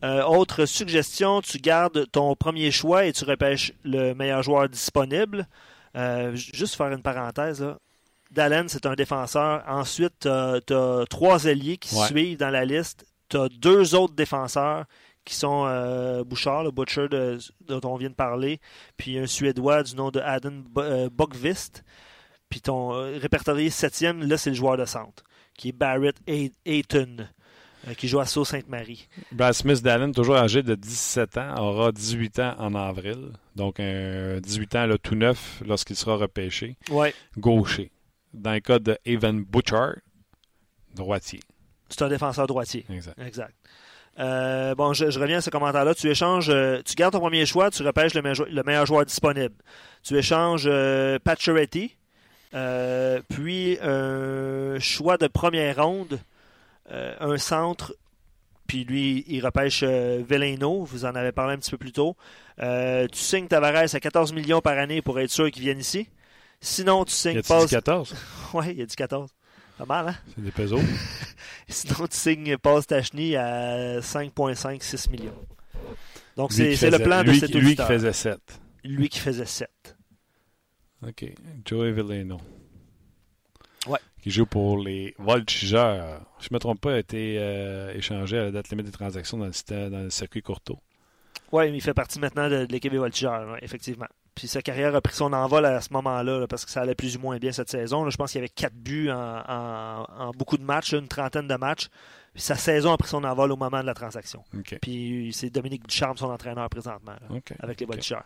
[0.04, 5.48] Euh, autre suggestion, tu gardes ton premier choix et tu repêches le meilleur joueur disponible.
[5.96, 7.62] Euh, juste faire une parenthèse.
[7.62, 7.78] Là.
[8.32, 9.64] Dallin, c'est un défenseur.
[9.68, 12.08] Ensuite, tu as, trois ailiers qui Ouais.
[12.08, 13.06] suivent dans la liste.
[13.30, 14.86] Tu as deux autres défenseurs
[15.24, 18.60] qui sont euh, Bouchard, le Butcher de- dont on vient de parler,
[18.98, 21.84] puis un Suédois du nom de Adam Bo- euh, Bokvist.
[22.50, 22.90] Puis ton
[23.20, 25.24] répertorié septième, là, c'est le joueur de centre,
[25.62, 27.18] qui est Barrett Ay- Ayton,
[27.88, 29.08] euh, qui joue à Sault-Sainte-Marie.
[29.32, 33.30] Brad Smith Dallin, toujours âgé de 17 ans, aura 18 ans en avril.
[33.56, 36.78] Donc, un 18 ans là, tout neuf lorsqu'il sera repêché.
[36.90, 37.14] Ouais.
[37.38, 37.92] Gaucher.
[38.34, 39.98] Dans le cas de Evan Butchard,
[40.96, 41.40] droitier.
[41.90, 42.86] C'est un défenseur droitier.
[42.90, 43.20] Exact.
[43.20, 43.54] Exact.
[44.20, 45.94] Euh, bon, je, je reviens à ce commentaire-là.
[45.96, 49.06] Tu échanges, euh, tu gardes ton premier choix, tu repêches le, meilleur- le meilleur joueur
[49.06, 49.56] disponible.
[50.04, 52.01] Tu échanges euh, Pacioretty, euh,
[53.30, 56.20] puis un choix de première ronde,
[56.92, 57.96] euh, un centre,
[58.68, 62.16] puis lui, il repêche euh, Veleno, vous en avez parlé un petit peu plus tôt.
[62.60, 66.08] Euh, tu signes Tavares à 14 millions par année pour être sûr qu'il vienne ici.
[66.62, 67.66] Sinon, tu signes a-t-il Paul...
[67.66, 68.16] dit 14?
[68.54, 69.30] Ouais, il y a du 14.
[69.78, 70.16] Pas mal, hein?
[70.36, 70.80] C'est des pesos.
[71.68, 75.34] Sinon, tu signes Paul Stachny à 5,56 millions.
[76.38, 78.40] Donc, c'est le plan de lui, cet qui- Lui qui faisait 7.
[78.84, 79.70] Lui qui faisait 7.
[81.08, 81.26] OK.
[81.66, 82.38] Joey Villano.
[83.88, 84.00] Ouais.
[84.22, 86.22] Qui joue pour les Voltigeurs.
[86.40, 89.38] Je ne me trompe pas, a été euh, échangé à la date limite des transactions
[89.38, 90.78] dans le, système- dans le circuit Courteau.
[91.52, 94.06] Oui, mais il fait partie maintenant de, de l'équipe des Voltigeurs, ouais, effectivement.
[94.36, 96.96] Puis sa carrière a pris son envol à ce moment-là, là, parce que ça allait
[96.96, 98.04] plus ou moins bien cette saison.
[98.06, 98.10] là.
[98.12, 101.08] Je pense qu'il y avait 4 buts en, en- en beaucoup de matchs, là, une
[101.08, 101.90] trentaine de matchs.
[102.36, 104.44] Sa saison a pris son envol au moment de la transaction.
[104.82, 107.12] Puis c'est Dominique Ducharme, son entraîneur présentement.
[107.12, 107.28] là.
[107.60, 107.86] Avec les.
[107.86, 108.24] Voltigeurs.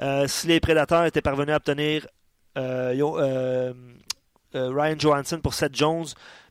[0.00, 2.06] Euh, si les prédateurs étaient parvenus à obtenir
[2.58, 3.72] euh, yo- euh,
[4.52, 6.06] Ryan Johansson pour Seth Jones,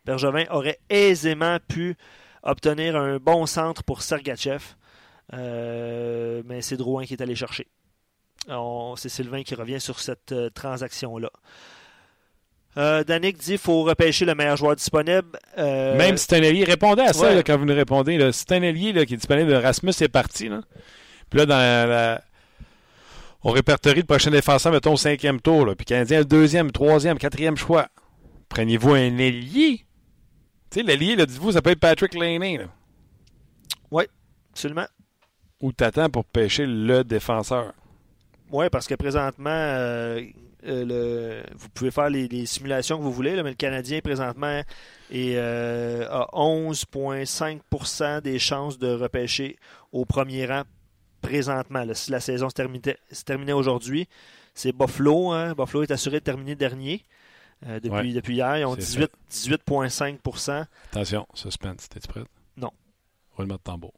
[0.05, 1.95] Bergevin aurait aisément pu
[2.43, 4.63] obtenir un bon centre pour Sergachev.
[5.33, 7.67] mais c'est Drouin qui est allé chercher.
[8.47, 11.31] C'est Sylvain qui revient sur cette transaction-là.
[12.77, 15.39] Euh, Danick dit qu'il faut repêcher le meilleur joueur disponible.
[15.57, 18.17] Euh, Même si c'est un allié, répondez à ça quand vous nous répondez.
[18.17, 18.31] Là.
[18.31, 20.49] Si c'est un allié qui est disponible, Rasmus est parti.
[20.49, 20.61] Là.
[21.29, 22.21] Puis là, dans la,
[23.43, 25.71] on répertorie le prochain défenseur, mettons, au cinquième tour.
[25.77, 27.87] Puis Canadien, le deuxième, troisième, quatrième choix.
[28.49, 29.85] Prenez-vous un allié.
[30.71, 32.59] Tu sais, l'allié, dites-vous, ça peut être Patrick Laney.
[33.91, 34.03] Oui,
[34.51, 34.87] absolument.
[35.61, 37.73] Ou t'attends pour pêcher le défenseur?
[38.51, 40.21] Oui, parce que présentement, euh,
[40.65, 44.61] euh, vous pouvez faire les, simulations que vous voulez, mais le Canadien présentement
[45.11, 49.57] est euh, à 11,5% des chances de repêcher
[49.91, 50.63] au premier rang
[51.21, 51.83] présentement.
[51.93, 52.55] si la saison se
[53.23, 54.07] terminait, aujourd'hui,
[54.53, 55.31] c'est Buffalo.
[55.31, 55.53] Hein.
[55.53, 57.03] Buffalo est assuré de terminer dernier.
[57.67, 62.23] Euh, depuis, depuis hier, ils ont 18,5% Attention, suspense, t'es-tu prêt?
[62.57, 62.71] Non.
[63.35, 63.93] Roulement de tambour.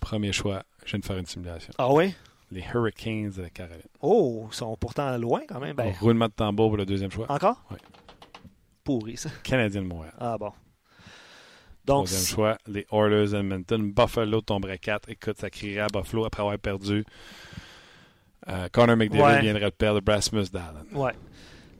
[0.00, 1.72] Premier choix, je viens de faire une simulation.
[1.78, 2.14] Ah oui?
[2.54, 3.82] Les Hurricanes de Caroline.
[4.00, 5.76] Oh, ils sont pourtant loin quand même.
[5.76, 5.92] Ben...
[6.00, 7.26] Roulement de tambour pour le deuxième choix.
[7.28, 7.62] Encore?
[7.70, 7.76] Oui.
[8.84, 9.30] Pourri, ça.
[9.42, 10.14] Canadien de Montréal.
[10.18, 10.52] Ah bon.
[11.84, 13.92] Donc, Troisième choix, les Oilers Edmonton.
[13.92, 15.10] Buffalo tomberait 4.
[15.10, 17.04] Écoute, ça crierait à Buffalo après avoir perdu.
[18.48, 20.84] Euh, Connor McDavid viendrait de perdre Rasmus Dallin.
[20.92, 21.10] Oui,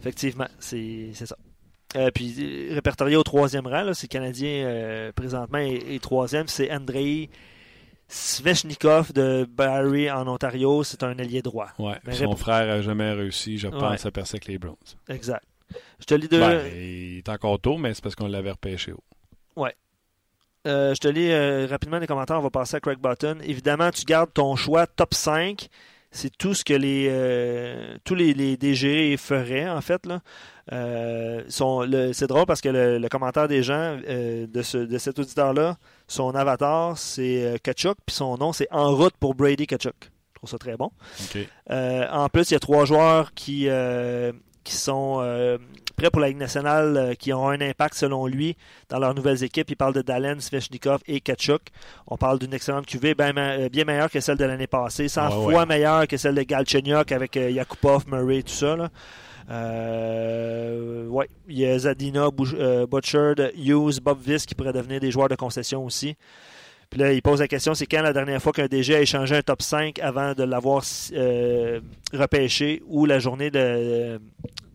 [0.01, 1.37] effectivement, c'est ça.
[1.97, 7.31] Euh, puis répertorié au troisième rang, c'est Canadien euh, présentement et, troisième, c'est Andrei
[8.15, 11.71] Svechnikov de Barry en Ontario, c'est un allié droit.
[11.79, 14.77] Ouais, son frère n'a jamais réussi, je pense, à percer avec les Browns.
[15.09, 15.45] Exact.
[15.99, 16.39] Je te lis deux.
[16.39, 19.03] Ben, il est encore tôt, mais c'est parce qu'on l'avait repêché haut.
[19.57, 19.75] Ouais.
[20.67, 23.39] Euh, je te lis euh, rapidement les commentaires, on va passer à Craig Button.
[23.43, 25.69] Évidemment, tu gardes ton choix top 5
[26.15, 30.21] c'est tout ce que les euh, tous les, les, DG feraient en fait là.
[30.73, 31.43] Euh,
[32.13, 35.77] c'est drôle parce que le, commentaire des gens euh, de, ce, de cet auditeur là,
[36.07, 39.97] son avatar c'est Kachuk puis son nom c'est En route pour Brady Kachuk.
[40.03, 40.91] Je trouve ça très bon.
[41.69, 43.69] en plus, il y a trois joueurs qui
[44.63, 45.59] qui sont
[45.95, 48.57] prêts pour la Ligue nationale, euh, qui ont un impact selon lui
[48.89, 49.71] dans leurs nouvelles équipes.
[49.71, 51.63] Il parle de Dalen, Svechnikov et Kachuk.
[52.07, 55.31] On parle d'une excellente QV, bien, euh, bien, meilleure que celle de l'année passée, 100
[55.31, 58.77] fois meilleure que celle de Galchenyuk avec euh, Yakupov, Murray, tout ça.
[58.77, 58.91] Là.
[61.09, 65.37] ouais, il y a Zadina, Butcherd, Hughes, Bob Viss qui pourraient devenir des joueurs de
[65.37, 66.17] concession aussi.
[66.91, 69.35] Puis là, il pose la question, c'est quand la dernière fois qu'un DG a échangé
[69.35, 70.85] un top 5 avant de l'avoir
[72.13, 74.21] repêché ou la journée de,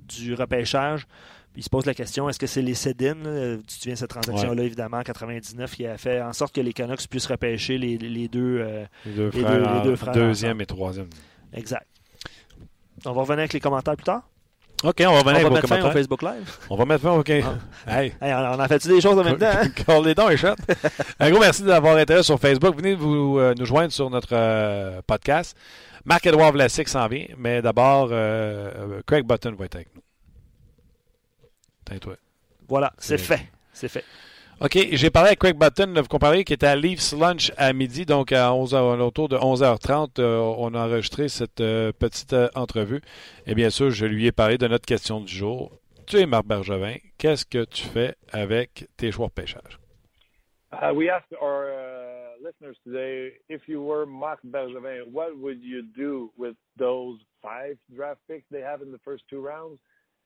[0.09, 1.07] du repêchage.
[1.55, 4.09] il se pose la question, est-ce que c'est les Cédines, tu te souviens de cette
[4.09, 7.97] transaction-là, évidemment, en 99, qui a fait en sorte que les Canucks puissent repêcher les,
[7.97, 11.09] les deux, euh, les deux frères, les deux, frères deuxième et troisième.
[11.53, 11.87] Exact.
[13.05, 14.23] On va revenir avec les commentaires plus tard?
[14.81, 16.57] OK, on va revenir on va mettre fin au Facebook Live?
[16.69, 17.31] On va mettre fin, OK.
[17.43, 17.55] Ah.
[17.91, 18.13] Hey.
[18.21, 19.47] on a fait des choses en même temps?
[19.47, 20.01] Hein?
[20.05, 20.37] les dents et
[21.19, 22.77] Un gros merci d'avoir été sur Facebook.
[22.77, 25.57] Venez vous, euh, nous joindre sur notre euh, podcast.
[26.09, 30.01] Marc-Edouard Vlasic s'en vient, mais d'abord, euh, Craig Button va être avec nous.
[31.99, 32.15] toi.
[32.67, 33.41] Voilà, c'est fait.
[33.71, 34.03] C'est fait.
[34.59, 38.07] OK, j'ai parlé avec Craig Button, vous comparez, qui était à Leafs Lunch à midi,
[38.07, 43.01] donc à 11h, autour de 11h30, euh, on a enregistré cette euh, petite entrevue.
[43.45, 45.71] Et bien sûr, je lui ai parlé de notre question du jour.
[46.07, 49.79] Tu es Marc Bergevin, qu'est-ce que tu fais avec tes choix de pêchage?
[50.71, 51.88] Uh, we asked our uh,
[52.43, 58.19] listeners today if you were Marc Bergevin, what would you do with those five draft
[58.27, 59.79] picks they have in the first two rounds?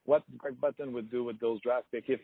[0.06, 2.20] What Greg Button would do with those draft picks if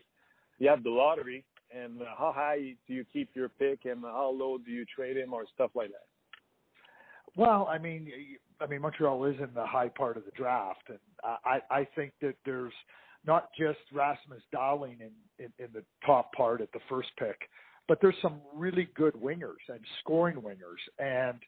[0.58, 4.58] you have the lottery, and how high do you keep your pick, and how low
[4.58, 6.06] do you trade him, or stuff like that?
[7.36, 8.10] Well, I mean,
[8.60, 12.12] I mean Montreal is in the high part of the draft, and I I think
[12.20, 12.72] that there's
[13.26, 17.48] not just Rasmus Darling in, in in the top part at the first pick
[17.90, 20.78] but there's some really good wingers and scoring wingers.
[21.00, 21.40] And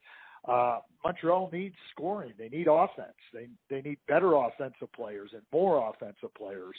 [0.49, 2.33] uh, Montreal needs scoring.
[2.37, 3.15] They need offense.
[3.33, 6.75] They they need better offensive players and more offensive players.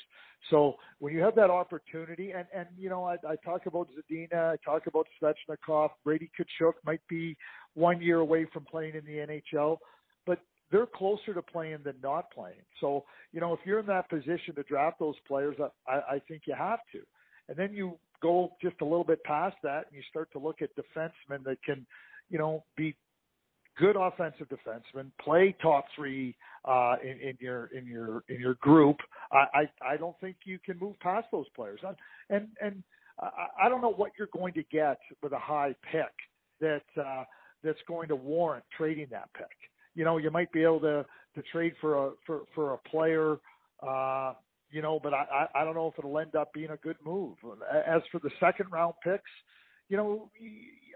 [0.49, 4.51] So when you have that opportunity, and and you know I, I talk about Zadina,
[4.51, 7.37] I talk about Svechnikov, Brady Kachuk might be
[7.73, 9.77] one year away from playing in the NHL,
[10.25, 10.39] but
[10.73, 12.65] they're closer to playing than not playing.
[12.81, 15.55] So you know if you're in that position to draft those players,
[15.87, 16.99] I, I think you have to.
[17.47, 20.59] And then you go just a little bit past that and you start to look
[20.65, 21.79] at defensemen that can,
[22.31, 22.87] you know, be
[23.83, 26.25] good offensive defensemen, play top three
[26.73, 28.97] uh, in, in your in your in your group.
[29.39, 31.81] I, I I don't think you can move past those players.
[32.35, 32.75] And and
[33.19, 33.29] I,
[33.63, 36.13] I don't know what you're going to get with a high pick
[36.65, 37.23] that uh,
[37.63, 39.57] that's going to warrant trading that pick.
[39.97, 40.97] You know, you might be able to
[41.35, 43.29] to trade for a for for a player
[43.93, 44.33] Uh,
[44.73, 47.35] you know, but I, I, don't know if it'll end up being a good move.
[47.87, 49.29] As for the second round picks,
[49.87, 50.31] you know,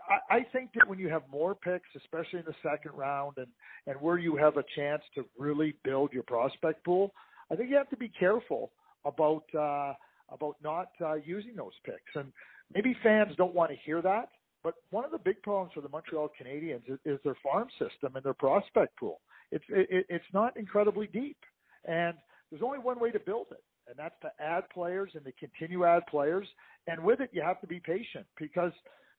[0.09, 3.47] I, I think that when you have more picks, especially in the second round, and
[3.85, 7.13] and where you have a chance to really build your prospect pool,
[7.51, 8.71] I think you have to be careful
[9.05, 9.93] about uh,
[10.33, 12.15] about not uh, using those picks.
[12.15, 12.31] And
[12.73, 14.29] maybe fans don't want to hear that,
[14.63, 18.15] but one of the big problems for the Montreal Canadiens is, is their farm system
[18.15, 19.21] and their prospect pool.
[19.51, 21.37] It's it, it's not incredibly deep,
[21.85, 22.15] and
[22.49, 25.85] there's only one way to build it, and that's to add players and to continue
[25.85, 26.47] add players.
[26.87, 28.71] And with it, you have to be patient because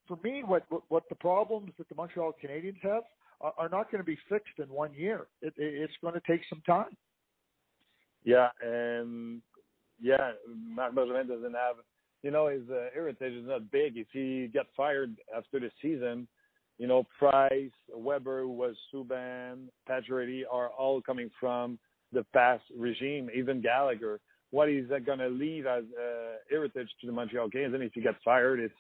[0.07, 3.03] for me, what what, the problems that the Montreal Canadiens have
[3.41, 5.27] are, are not going to be fixed in one year.
[5.43, 6.97] It, it, it's going to take some time.
[8.25, 9.41] Yeah, and
[10.01, 10.33] yeah,
[10.75, 11.77] Marc Bergevin doesn't have,
[12.23, 13.97] you know, his uh, heritage is not big.
[13.97, 16.27] If he gets fired after the season,
[16.79, 21.79] you know, Price, Weber, who was Subban, Pacioretty are all coming from
[22.13, 24.21] the past regime, even Gallagher.
[24.51, 27.75] What is that going to leave as uh, heritage to the Montreal Canadiens?
[27.75, 28.75] And if he gets fired, it's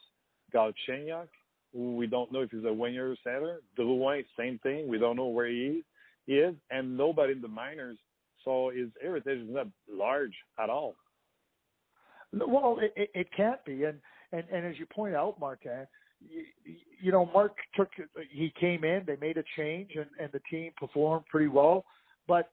[0.54, 1.28] Galchenyuk,
[1.74, 3.60] who we don't know if he's a winger or center.
[3.78, 4.88] Drouin, same thing.
[4.88, 5.84] We don't know where he is.
[6.26, 7.98] He is, and nobody in the minors.
[8.44, 10.94] So his heritage is not large at all.
[12.32, 13.98] Well, it, it, it can't be, and,
[14.32, 15.86] and and as you point out, Martin,
[16.20, 16.44] you,
[17.00, 17.88] you know, Mark took
[18.30, 21.84] he came in, they made a change, and and the team performed pretty well.
[22.26, 22.50] But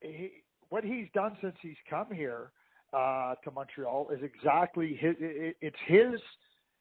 [0.00, 0.30] he,
[0.68, 2.50] what he's done since he's come here
[2.92, 5.14] uh, to Montreal is exactly his.
[5.20, 6.20] It, it's his.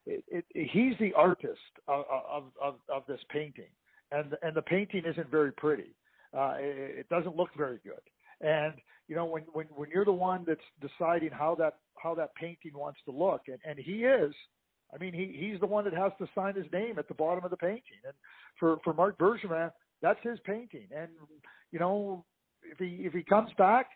[0.06, 3.70] It, it, he's the artist of, of of of this painting,
[4.12, 5.96] and and the painting isn't very pretty.
[6.36, 8.02] Uh, it, doesn't look very good.
[8.42, 8.74] And
[9.08, 12.74] you know, when when when you're the one that's deciding how that how that painting
[12.76, 14.34] wants to look, and and he is,
[14.94, 17.44] I mean, he he's the one that has to sign his name at the bottom
[17.44, 18.02] of the painting.
[18.04, 18.14] And
[18.60, 19.72] for for Mark Bergevin,
[20.02, 20.88] that's his painting.
[20.96, 21.10] And
[21.72, 22.26] you know,
[22.72, 23.88] if he if he comes back,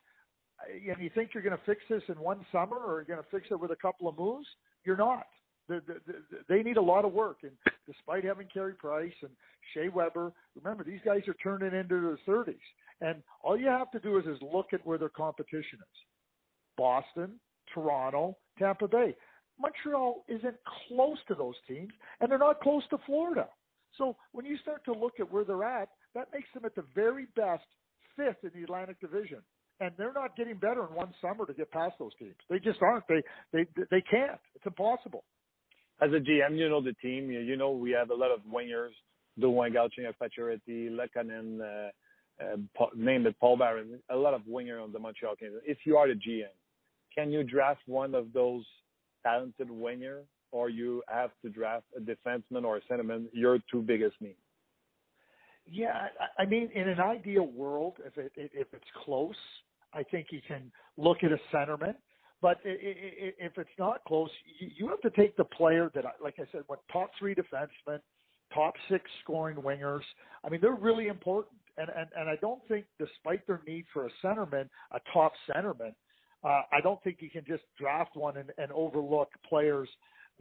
[0.62, 3.20] uh, and you think you're going to fix this in one summer, or you're going
[3.20, 4.48] to fix it with a couple of moves,
[4.86, 5.28] you're not.
[5.68, 6.16] The, the, the,
[6.48, 7.52] they need a lot of work, and
[7.86, 9.30] despite having Carey Price and
[9.74, 12.56] Shea Weber, remember these guys are turning into their 30s.
[13.02, 15.98] And all you have to do is, is look at where their competition is.
[16.76, 17.40] Boston,
[17.74, 19.16] Toronto, Tampa Bay.
[19.60, 20.56] Montreal isn't
[20.88, 23.48] close to those teams, and they're not close to Florida.
[23.98, 26.86] So when you start to look at where they're at, that makes them at the
[26.96, 27.64] very best
[28.20, 29.40] fifth in the Atlantic Division.
[29.80, 32.36] And they're not getting better in one summer to get past those teams.
[32.50, 33.08] They just aren't.
[33.08, 34.40] They they they can't.
[34.56, 35.24] It's impossible.
[36.02, 37.32] As a GM, you know the team.
[37.32, 38.92] You, know we have a lot of wingers.
[39.40, 44.92] Drouin, Galchenyuk, Pacioretty, Lekanen, uh, uh, named it Paul Barron, a lot of winger on
[44.92, 45.60] the Montreal Canadiens.
[45.66, 46.56] If you are the GM,
[47.16, 48.66] can you draft one of those
[49.24, 53.26] talented winger, or you have to draft a defenseman or a centerman?
[53.34, 54.36] Your two biggest needs.
[55.72, 59.36] Yeah, I mean, in an ideal world, if it if it's close,
[59.94, 61.96] I think you can look at a centerman.
[62.42, 64.30] But if it's not close,
[64.60, 68.00] you have to take the player that, like I said, what top three defensemen,
[68.54, 70.04] top six scoring wingers.
[70.46, 74.06] I mean, they're really important and, and, and I don't think, despite their need for
[74.06, 75.94] a centerman, a top centerman,
[76.44, 79.88] uh, I don't think you can just draft one and, and overlook players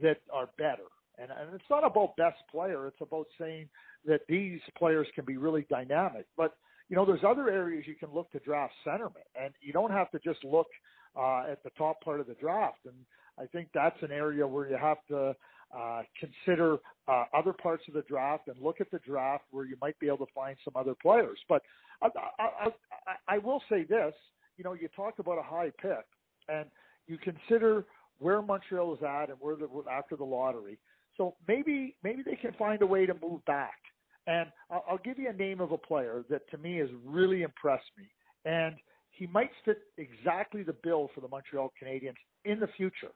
[0.01, 0.83] that are better.
[1.21, 3.67] And, and it's not about best player; it's about saying
[4.05, 6.25] that these players can be really dynamic.
[6.37, 6.55] But
[6.89, 10.09] you know, there's other areas you can look to draft centerman, and you don't have
[10.11, 10.67] to just look
[11.15, 12.79] uh, at the top part of the draft.
[12.85, 12.95] And
[13.39, 15.35] I think that's an area where you have to
[15.77, 16.77] uh, consider
[17.07, 20.07] uh, other parts of the draft and look at the draft where you might be
[20.07, 21.37] able to find some other players.
[21.47, 21.61] But
[22.01, 22.07] I,
[22.39, 24.13] I, I, I will say this:
[24.57, 26.05] you know, you talk about a high pick,
[26.47, 26.65] and
[27.07, 27.85] you consider
[28.19, 30.79] where Montreal is at and where the after the lottery.
[31.19, 33.77] So maybe maybe they can find a way to move back.
[34.25, 37.41] And I'll, I'll give you a name of a player that to me has really
[37.41, 38.05] impressed me,
[38.45, 38.75] and
[39.11, 43.11] he might fit exactly the bill for the Montreal Canadiens in the future,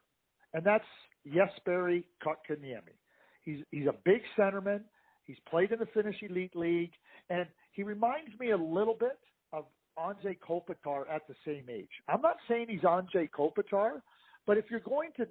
[0.53, 0.83] and that's
[1.25, 2.97] Jesperi Kotkaniemi.
[3.45, 4.81] He's he's a big centerman.
[5.23, 6.91] He's played in the Finnish Elite League,
[7.29, 9.17] and he reminds me a little bit
[9.53, 9.63] of
[9.97, 11.87] Anze Kopitar at the same age.
[12.09, 14.01] I'm not saying he's Anze Kopitar,
[14.45, 15.25] but if you're going to,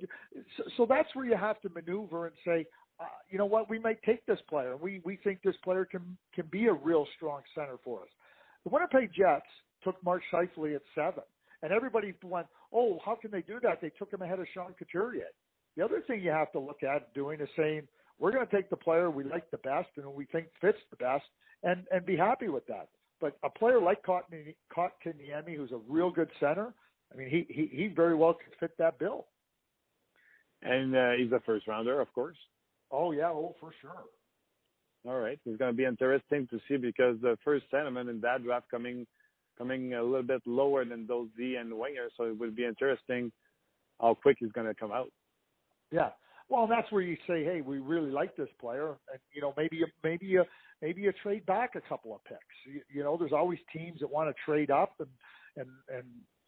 [0.56, 2.66] so, so that's where you have to maneuver and say,
[3.00, 4.76] uh, you know what, we might take this player.
[4.76, 8.08] We we think this player can can be a real strong center for us.
[8.64, 9.46] The Winnipeg Jets
[9.82, 11.24] took Mark Scheifele at seven,
[11.62, 13.80] and everybody went, oh, how can they do that?
[13.80, 15.26] They took him ahead of Sean Couturier.
[15.76, 18.70] The other thing you have to look at doing is saying, we're going to take
[18.70, 21.24] the player we like the best and we think fits the best
[21.62, 22.88] and, and be happy with that.
[23.20, 26.74] But a player like Kotkaniemi, who's a real good center,
[27.12, 29.26] I mean, he, he, he very well could fit that bill.
[30.62, 32.36] And uh, he's a first rounder, of course.
[32.90, 34.04] Oh, yeah, oh, for sure.
[35.06, 35.38] All right.
[35.44, 39.06] It's going to be interesting to see because the first sentiment in that draft coming
[39.58, 42.10] coming a little bit lower than those D and wingers.
[42.16, 43.32] So it would be interesting
[44.00, 45.10] how quick he's going to come out.
[45.90, 46.10] Yeah.
[46.48, 49.76] Well, that's where you say, hey, we really like this player, and you know maybe
[49.76, 50.44] you, maybe you
[50.82, 52.40] maybe you trade back a couple of picks.
[52.66, 55.08] You, you know, there's always teams that want to trade up and
[55.56, 56.04] and and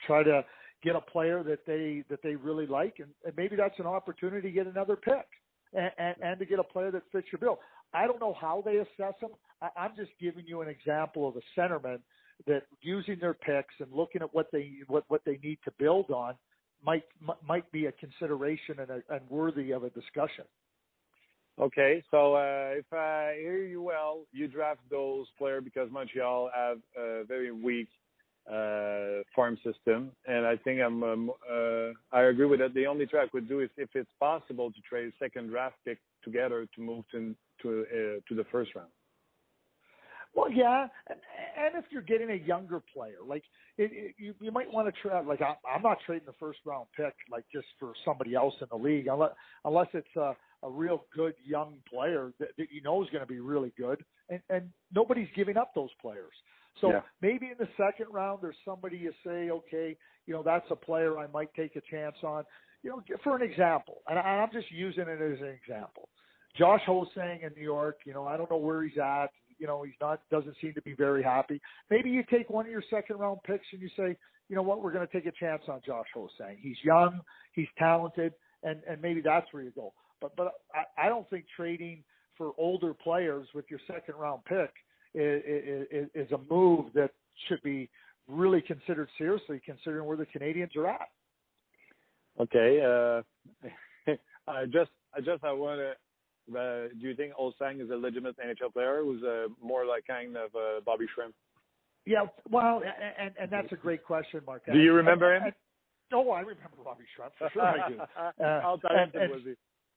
[0.06, 0.44] try to
[0.82, 4.48] get a player that they that they really like, and, and maybe that's an opportunity
[4.48, 5.26] to get another pick
[5.72, 7.58] and, and, and to get a player that fits your bill.
[7.92, 9.30] I don't know how they assess them.
[9.62, 11.98] I, I'm just giving you an example of a centerman
[12.46, 16.10] that using their picks and looking at what they what what they need to build
[16.10, 16.34] on
[16.84, 17.04] might
[17.46, 20.44] might be a consideration and, a, and worthy of a discussion.
[21.60, 26.78] Okay, so uh, if I hear you well, you draft those players because Montreal have
[26.98, 27.88] a very weak
[28.50, 32.74] uh, farm system, and I think I'm um, uh, I agree with that.
[32.74, 35.98] The only trade I would do is if it's possible to trade second draft pick
[36.22, 38.90] together to move to to uh, to the first round.
[40.34, 41.18] Well, yeah, and,
[41.56, 43.44] and if you're getting a younger player, like
[43.78, 45.26] it, it, you, you might want to trade.
[45.26, 48.66] Like I, I'm not trading the first round pick, like just for somebody else in
[48.70, 49.30] the league, unless
[49.64, 53.32] unless it's a, a real good young player that, that you know is going to
[53.32, 56.32] be really good, and and nobody's giving up those players.
[56.80, 57.02] So Yeah.
[57.20, 59.96] maybe in the second round, there's somebody you say, okay,
[60.26, 62.44] you know, that's a player I might take a chance on.
[62.82, 66.08] You know, for an example, and I'm just using it as an example.
[66.54, 69.28] Josh Hosang in New York, you know, I don't know where he's at.
[69.58, 71.60] You know, he's not doesn't seem to be very happy.
[71.90, 74.16] Maybe you take one of your second round picks and you say,
[74.48, 76.58] you know what, we're going to take a chance on Josh Hosang.
[76.58, 77.20] He's young,
[77.52, 79.92] he's talented, and and maybe that's where you go.
[80.20, 82.04] But but I, I don't think trading
[82.36, 84.70] for older players with your second round pick
[85.14, 87.10] is, is, a move that
[87.48, 87.88] should be
[88.28, 91.08] really considered seriously, considering where the Canadians are at.
[92.40, 93.22] Okay, uh,
[94.48, 95.92] I just I just I want to.
[96.52, 100.36] Uh, do you think Olsang is a legitimate NHL player who's uh, more like kind
[100.36, 101.34] of uh, Bobby Shrimp?
[102.06, 102.82] Yeah, well,
[103.18, 104.62] and and that's a great question, Mark.
[104.70, 105.46] Do you remember And- him?
[105.46, 105.54] and-
[106.12, 107.62] Oh, I remember Bobby Shrimp for sure.
[107.62, 107.98] I do.
[108.44, 109.54] Uh, How talented and- was he?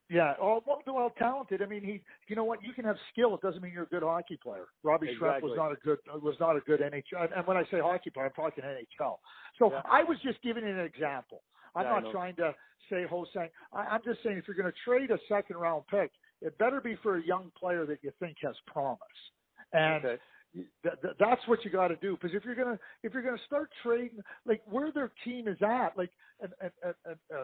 [0.10, 1.62] Yeah, oh, well, well, talented.
[1.62, 2.02] I mean, he.
[2.28, 2.64] You know what?
[2.64, 3.36] You can have skill.
[3.36, 4.68] It doesn't mean you're a good hockey player.
[4.84, 7.28] Robbie Shrimp uh, was not a good was not a good NHL.
[7.36, 9.18] And when I say hockey player, I'm talking NHL.
[9.60, 9.82] So Yeah.
[9.84, 11.42] I was just giving an example.
[11.76, 12.56] I'm Yeah, not trying to
[12.90, 13.50] say Hosang.
[13.74, 16.80] I, I'm just saying if you're going to trade a second round pick, it better
[16.80, 19.00] be for a young player that you think has promise.
[19.74, 20.18] And Okay.
[20.84, 23.38] th- th- that's what you got to do because if you're gonna if you're gonna
[23.46, 26.12] start trading like where their team is at like
[26.42, 27.38] a, a,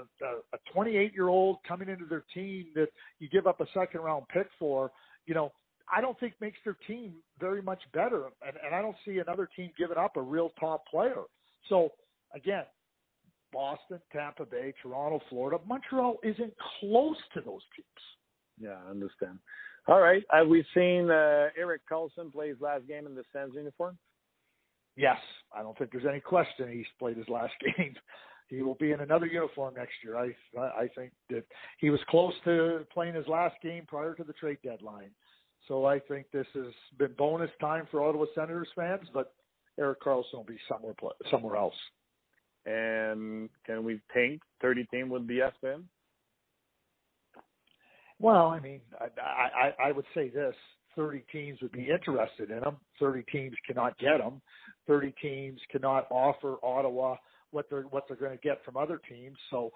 [0.53, 2.87] a 28 year old coming into their team that
[3.19, 4.91] you give up a second round pick for
[5.25, 5.51] you know
[5.93, 9.49] I don't think makes their team very much better and, and I don't see another
[9.55, 11.23] team giving up a real top player
[11.69, 11.89] so
[12.35, 12.63] again
[13.51, 18.03] Boston Tampa Bay Toronto Florida Montreal isn't close to those teams
[18.59, 19.39] Yeah, I understand.
[19.87, 20.23] All right.
[20.31, 23.97] Have we seen uh, Eric Carlson play his last game in the Sens uniform?
[24.95, 25.17] Yes,
[25.55, 27.95] I don't think there's any question he's played his last game.
[28.53, 30.17] He will be in another uniform next year.
[30.17, 31.43] I I think that
[31.79, 35.09] he was close to playing his last game prior to the trade deadline.
[35.67, 39.33] So I think this has been bonus time for Ottawa Senators fans, but
[39.79, 40.93] Eric Carlson will be somewhere
[41.31, 41.73] somewhere else.
[42.65, 45.89] And can we think 30 team would be after him?
[48.19, 50.55] Well, I mean, I, I, I would say this:
[50.95, 52.77] 30 teams would be interested in him.
[52.99, 54.41] 30 teams cannot get him.
[54.87, 57.15] 30 teams cannot offer Ottawa
[57.53, 59.37] what they're what they're going to get from other teams.
[59.49, 59.71] So,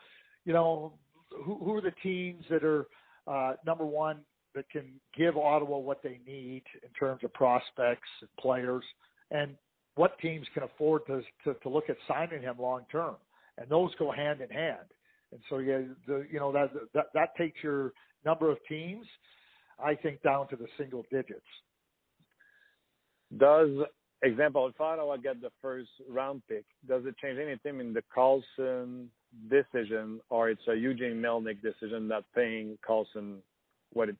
[0.45, 0.93] you know,
[1.29, 2.85] who, who are the teams that are
[3.27, 4.19] uh, number one
[4.55, 8.83] that can give Ottawa what they need in terms of prospects and players,
[9.31, 9.55] and
[9.95, 13.15] what teams can afford to to, to look at signing him long term?
[13.57, 14.85] And those go hand in hand.
[15.31, 17.93] And so, yeah, the you know that that that takes your
[18.25, 19.05] number of teams,
[19.83, 21.41] I think, down to the single digits.
[23.37, 23.69] Does
[24.23, 29.09] example if Ottawa get the first round pick, does it change anything in the Carlson
[29.49, 33.37] decision, or it's a Eugene Melnick decision that paying Carlson
[33.93, 34.15] what it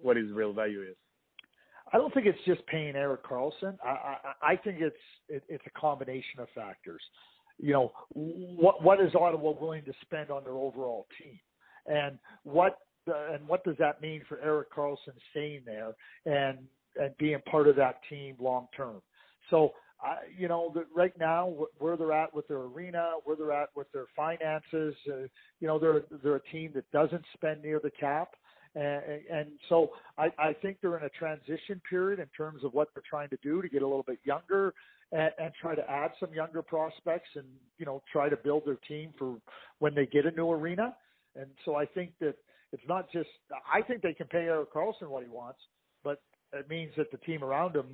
[0.00, 0.96] what his real value is?
[1.92, 3.76] I don't think it's just paying Eric Carlson.
[3.84, 4.16] I, I,
[4.52, 4.96] I think it's
[5.28, 7.02] it, it's a combination of factors.
[7.58, 11.38] You know, what what is Ottawa willing to spend on their overall team,
[11.86, 15.92] and what and what does that mean for Eric Carlson staying there
[16.26, 16.58] and
[17.00, 19.02] and being part of that team long term?
[19.50, 19.72] So,
[20.04, 23.68] uh, you know, the, right now where they're at with their arena, where they're at
[23.76, 25.26] with their finances, uh,
[25.60, 28.30] you know, they're they're a team that doesn't spend near the cap.
[28.74, 32.88] And, and so I, I think they're in a transition period in terms of what
[32.94, 34.72] they're trying to do to get a little bit younger
[35.12, 37.44] and, and try to add some younger prospects and
[37.78, 39.36] you know try to build their team for
[39.80, 40.94] when they get a new arena.
[41.36, 42.36] And so I think that
[42.72, 43.28] it's not just
[43.72, 45.58] I think they can pay Eric Carlson what he wants,
[46.04, 46.22] but
[46.52, 47.86] it means that the team around him,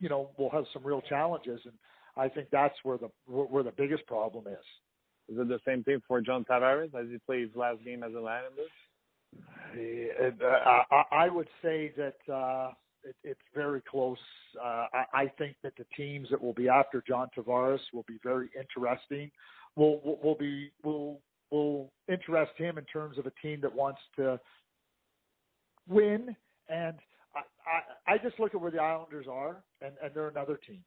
[0.00, 1.60] you know, will have some real challenges.
[1.64, 1.74] And
[2.16, 4.64] I think that's where the where the biggest problem is.
[5.28, 8.18] Is it the same thing for John Tavares as he plays last game as a
[8.18, 8.70] Islanders?
[9.74, 12.70] Uh, I, I would say that uh,
[13.02, 14.18] it, it's very close.
[14.62, 18.18] Uh, I, I think that the teams that will be after John Tavares will be
[18.22, 19.30] very interesting.
[19.76, 21.20] Will will, will be will
[21.50, 24.38] will interest him in terms of a team that wants to
[25.88, 26.36] win.
[26.68, 26.96] And
[27.66, 30.82] I, I, just look at where the Islanders are, and, and they're another team.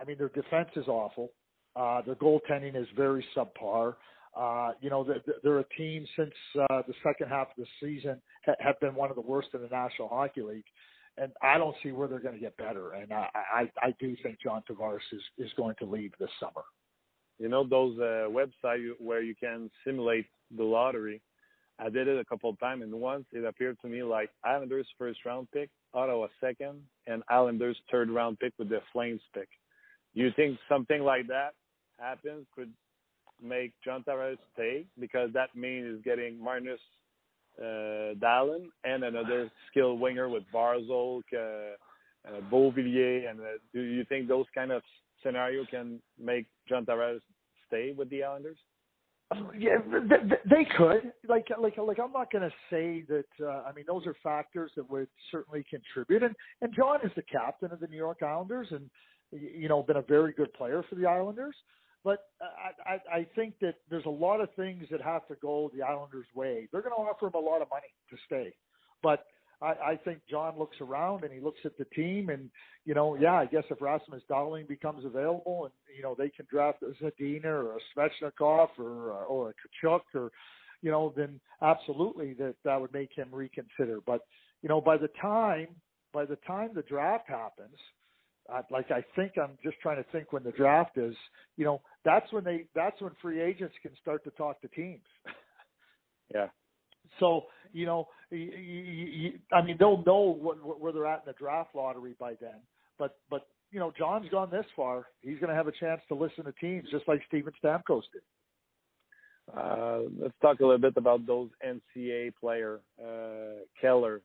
[0.00, 1.30] I mean, their defense is awful.
[1.76, 3.94] Uh, their goaltending is very subpar.
[4.36, 6.32] Uh, you know, they're, they're a team since
[6.70, 9.60] uh, the second half of the season ha- have been one of the worst in
[9.60, 10.64] the National Hockey League,
[11.18, 12.92] and I don't see where they're going to get better.
[12.92, 16.62] And I, I, I do think John Tavares is, is going to leave this summer.
[17.38, 20.26] You know those uh, websites where you can simulate
[20.56, 21.22] the lottery.
[21.82, 24.86] I did it a couple of times, and once it appeared to me like Islanders
[24.98, 29.48] first round pick, Ottawa second, and Islanders third round pick with the Flames pick.
[30.12, 31.54] You think something like that
[31.98, 32.70] happens could
[33.42, 36.78] make John Tavares stay because that means he's getting Marnus
[37.58, 44.04] uh, Dahlin and another skilled winger with Barzal, uh, uh, Beauvillier, and uh, do you
[44.04, 44.82] think those kind of
[45.24, 47.20] scenario can make John Tavares
[47.66, 48.58] stay with the Islanders?
[49.56, 49.78] Yeah,
[50.50, 51.12] they could.
[51.28, 51.98] Like, like, like.
[52.00, 53.26] I'm not going to say that.
[53.40, 56.24] Uh, I mean, those are factors that would certainly contribute.
[56.24, 58.90] And and John is the captain of the New York Islanders, and
[59.30, 61.54] you know, been a very good player for the Islanders.
[62.02, 65.70] But I, I, I think that there's a lot of things that have to go
[65.76, 66.66] the Islanders' way.
[66.72, 68.54] They're going to offer him a lot of money to stay,
[69.02, 69.26] but
[69.62, 72.50] I, I think John looks around and he looks at the team, and
[72.84, 76.46] you know, yeah, I guess if Rasmus Dahlin becomes available, and you know they can
[76.50, 80.30] draft a Zadina or a Svechnikov or uh, or a Tkachuk or
[80.82, 83.98] you know, then absolutely that that would make him reconsider.
[84.06, 84.22] But
[84.62, 85.68] you know, by the time
[86.12, 87.76] by the time the draft happens,
[88.48, 91.14] I, like I think I'm just trying to think when the draft is.
[91.56, 95.04] You know, that's when they that's when free agents can start to talk to teams.
[96.34, 96.46] yeah.
[97.18, 101.32] So you know, you, you, I mean, they'll know what, where they're at in the
[101.32, 102.56] draft lottery by then.
[102.98, 105.06] But but you know, John's gone this far.
[105.22, 108.22] He's going to have a chance to listen to teams, just like Steven Stamkos did.
[109.56, 114.20] Uh, let's talk a little bit about those NCA player, uh, Keller,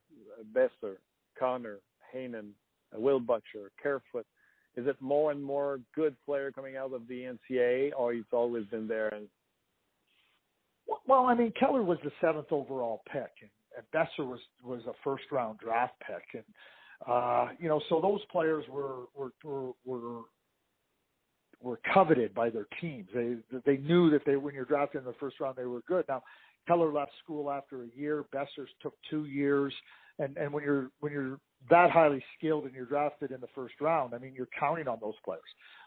[0.55, 0.97] Boeser,
[1.39, 1.77] Connor,
[2.13, 2.49] Heinen,
[2.93, 4.25] Will Butcher, Kerfoot.
[4.75, 8.65] Is it more and more good player coming out of the NCA, or it's always
[8.65, 9.07] been there?
[9.09, 9.27] And
[11.07, 14.93] well, I mean, Keller was the seventh overall pick, and, and Boeser was was a
[15.03, 16.43] first round draft pick, and
[17.07, 20.21] uh, you know, so those players were were were, were
[21.61, 23.07] were coveted by their teams.
[23.13, 23.35] They
[23.65, 26.05] they knew that they when you're drafted in the first round they were good.
[26.07, 26.23] Now
[26.67, 28.25] Keller left school after a year.
[28.33, 29.73] Boeser's took two years,
[30.19, 31.39] and and when you're when you're
[31.69, 34.99] that highly skilled and you're drafted in the first round, I mean you're counting on
[35.01, 35.41] those players.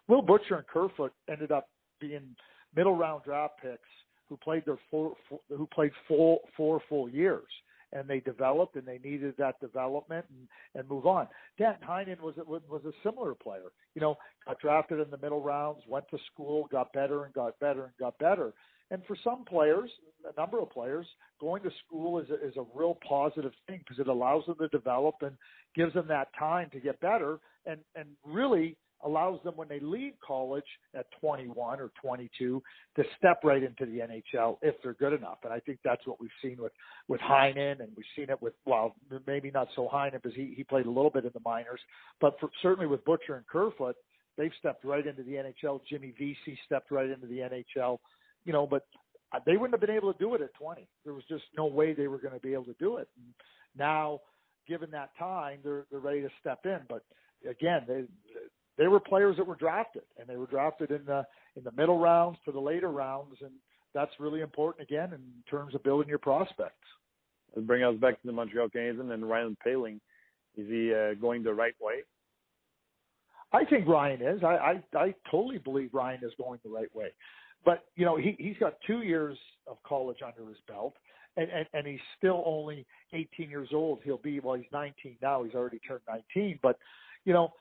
[0.09, 1.69] Will Butcher and Kerfoot ended up
[2.01, 2.37] being
[2.77, 3.89] middle round draft picks
[4.29, 7.49] who played their four, four who played full four full years
[7.93, 11.27] and they developed and they needed that development and, and move on.
[11.59, 13.73] Dan Heinen was was a similar player.
[13.95, 14.17] You know,
[14.47, 17.93] got drafted in the middle rounds, went to school, got better and got better and
[17.99, 18.53] got better.
[18.91, 19.91] And for some players,
[20.25, 21.07] a number of players,
[21.41, 24.69] going to school is a, is a real positive thing because it allows them to
[24.69, 25.37] develop and
[25.75, 30.15] gives them that time to get better and and really allows them when they leave
[30.27, 32.63] college at 21 or 22
[32.97, 35.39] to step right into the NHL if they're good enough.
[35.45, 36.73] And I think that's what we've seen with
[37.07, 38.95] with Heinen, and we've seen it with well,
[39.27, 41.81] maybe not so Heinen because he he played a little bit in the minors,
[42.21, 43.97] but for, certainly with Butcher and Kerfoot,
[44.37, 45.81] they've stepped right into the NHL.
[45.89, 47.99] Jimmy Vesey stepped right into the NHL.
[48.45, 48.87] You know, but
[49.33, 50.89] uh, they wouldn't have been able to do it at 20.
[51.05, 53.09] There was just no way they were going to be able to do it.
[53.17, 53.35] And
[53.77, 54.21] now,
[54.67, 56.81] given that time, they're they're ready to step in.
[56.89, 57.05] But
[57.49, 58.05] again, they
[58.79, 61.27] they were players that were drafted, and they were drafted in the
[61.57, 63.51] in the middle rounds to the later rounds, and
[63.93, 65.21] that's really important again in
[65.51, 66.87] terms of building your prospects.
[67.55, 70.01] Let's bring us back to the Montreal Canadiens and Ryan Paling.
[70.57, 72.03] Is he uh, going the right way?
[73.53, 74.45] I think Ryan is.
[74.45, 77.09] I, I I totally believe Ryan is going the right way.
[77.65, 80.95] But you know, he he's got two years of college under his belt,
[81.37, 84.01] and and, and he's still only 18 years old.
[84.05, 85.43] He'll be well, he's 19 now.
[85.43, 86.61] He's already turned 19.
[86.63, 86.79] But
[87.25, 87.53] you know,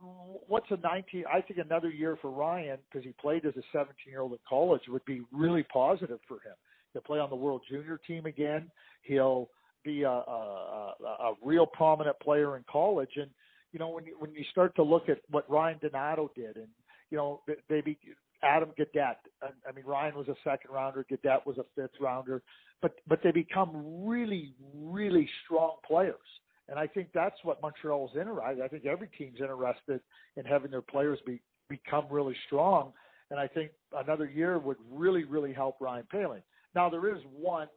[0.00, 1.24] what's a 19?
[1.32, 4.38] I think another year for Ryan because he played as a 17 year old in
[4.48, 6.54] college would be really positive for him.
[6.92, 8.70] He'll play on the World Junior team again.
[9.02, 9.50] He'll
[9.84, 13.10] be a, a, a, real prominent player in college.
[13.16, 13.30] And
[13.72, 16.68] you know when you, when you start to look at what Ryan Donato did, and
[17.10, 17.98] you know they be
[18.42, 19.16] Adam Gaudette.
[19.42, 22.42] I mean Ryan was a second rounder, Gaudette was a fifth rounder,
[22.80, 26.14] but but they become really really strong players
[26.68, 28.62] and I think that's what Montreal is interested.
[28.62, 30.00] I think every team's interested
[30.36, 32.92] in having their players be become really strong.
[33.30, 36.42] And I think another year would really, really help Ryan Paling.
[36.74, 37.68] Now, there is one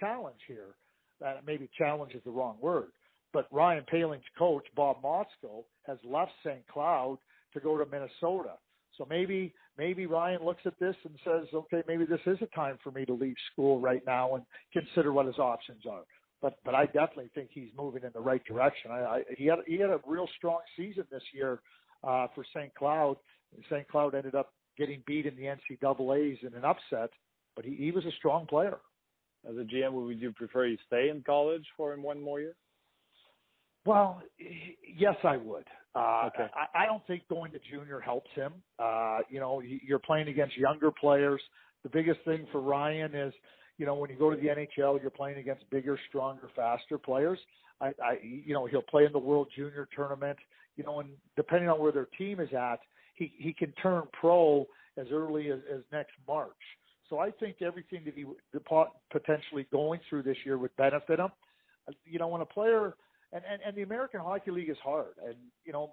[0.00, 0.74] challenge here.
[1.20, 2.90] That maybe challenge is the wrong word,
[3.32, 6.64] but Ryan Paling's coach, Bob Motzko, has left St.
[6.68, 7.18] Cloud
[7.54, 8.52] to go to Minnesota.
[8.96, 12.78] So maybe maybe Ryan looks at this and says, okay, maybe this is a time
[12.84, 16.02] for me to leave school right now and consider what his options are.
[16.40, 18.90] But but I definitely think he's moving in the right direction.
[18.90, 21.60] I, I he had he had a real strong season this year
[22.04, 22.72] uh, for St.
[22.74, 23.16] Cloud.
[23.70, 23.88] St.
[23.88, 27.10] Cloud ended up getting beat in the NCAA's in an upset,
[27.56, 28.78] but he, he was a strong player.
[29.48, 32.54] As a GM, would you prefer you stay in college for him one more year?
[33.84, 34.20] Well,
[34.96, 35.64] yes, I would.
[35.94, 36.46] Uh, okay.
[36.54, 38.52] I, I don't think going to junior helps him.
[38.78, 41.40] Uh, you know, you're playing against younger players.
[41.84, 43.32] The biggest thing for Ryan is,
[43.78, 47.38] you know, when you go to the NHL, you're playing against bigger, stronger, faster players.
[47.80, 50.38] I, I, you know, he'll play in the World Junior Tournament.
[50.76, 52.78] You know, and depending on where their team is at,
[53.14, 54.66] he he can turn pro
[54.96, 56.50] as early as, as next March.
[57.08, 58.26] So I think everything that he
[59.10, 61.30] potentially going through this year would benefit him.
[62.04, 62.94] You know, when a player
[63.32, 65.14] and, and, and the American Hockey League is hard.
[65.24, 65.92] And, you know,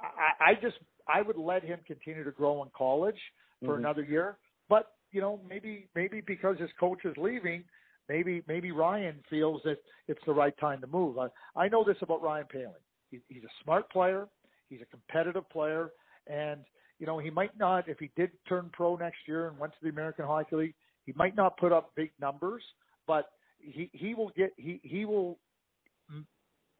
[0.00, 0.76] I, I just,
[1.08, 3.18] I would let him continue to grow in college
[3.60, 3.84] for mm-hmm.
[3.84, 4.36] another year.
[4.68, 7.64] But, you know, maybe, maybe because his coach is leaving,
[8.08, 11.18] maybe, maybe Ryan feels that it's the right time to move.
[11.18, 12.72] I, I know this about Ryan Paling.
[13.10, 14.26] He, he's a smart player.
[14.68, 15.90] He's a competitive player.
[16.26, 16.60] And,
[16.98, 19.78] you know, he might not, if he did turn pro next year and went to
[19.82, 22.62] the American Hockey League, he might not put up big numbers,
[23.06, 25.38] but he, he will get, he, he will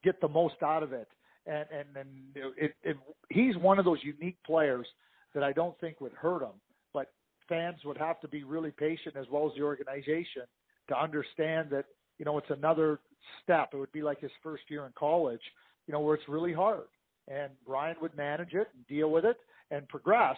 [0.02, 1.08] get the most out of it.
[1.46, 2.08] And and and
[2.56, 2.96] it, it,
[3.28, 4.86] he's one of those unique players
[5.34, 6.54] that I don't think would hurt him.
[6.94, 7.08] But
[7.52, 10.42] fans would have to be really patient as well as the organization
[10.88, 11.84] to understand that
[12.18, 13.00] you know it's another
[13.42, 13.70] step.
[13.72, 15.40] It would be like his first year in college,
[15.86, 16.88] you know, where it's really hard.
[17.28, 19.36] And Brian would manage it and deal with it
[19.70, 20.36] and progress.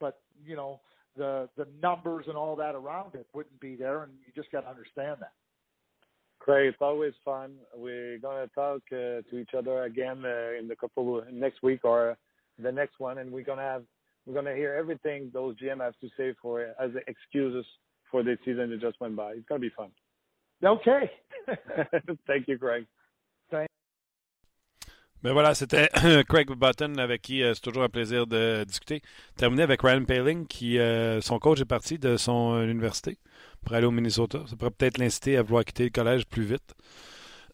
[0.00, 0.80] But you know
[1.16, 4.62] the the numbers and all that around it wouldn't be there, and you just got
[4.62, 5.32] to understand that.
[6.40, 7.54] Craig, it's always fun.
[7.76, 12.16] We're gonna talk uh, to each other again uh, in the couple next week or
[12.58, 13.84] the next one, and we're gonna have
[14.26, 17.64] we're gonna hear everything those GM have to say for as excuses
[18.10, 19.32] for the season that just went by.
[19.32, 19.90] It's gonna be fun.
[20.62, 21.10] Okay.
[22.26, 22.86] Thank you, Craig.
[25.22, 25.88] Ben voilà, c'était
[26.28, 29.00] Craig Button avec qui euh, c'est toujours un plaisir de discuter.
[29.36, 33.18] Terminé avec Ryan Paling, qui euh, son coach est parti de son euh, université
[33.64, 34.44] pour aller au Minnesota.
[34.46, 36.74] Ça pourrait peut-être l'inciter à vouloir quitter le collège plus vite.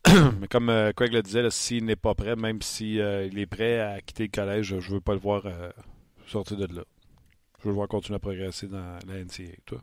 [0.40, 0.66] Mais comme
[0.96, 4.78] Craig le disait, s'il n'est pas prêt, même s'il est prêt à quitter le collège,
[4.80, 5.44] je ne veux pas le voir
[6.26, 6.82] sortir de là.
[7.64, 9.54] Je voir continuer à progresser dans la NCAA.
[9.64, 9.78] Toi?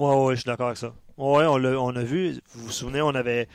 [0.00, 0.94] Oui, ouais, je suis d'accord avec ça.
[1.16, 3.46] Oui, on, on a vu, vous vous souvenez, on avait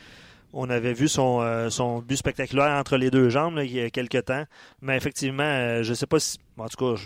[0.55, 3.89] on avait vu son, euh, son but spectaculaire entre les deux jambes il y a
[3.89, 4.45] quelques temps.
[4.81, 6.39] Mais effectivement, euh, je ne sais pas si.
[6.57, 7.01] En tout cas,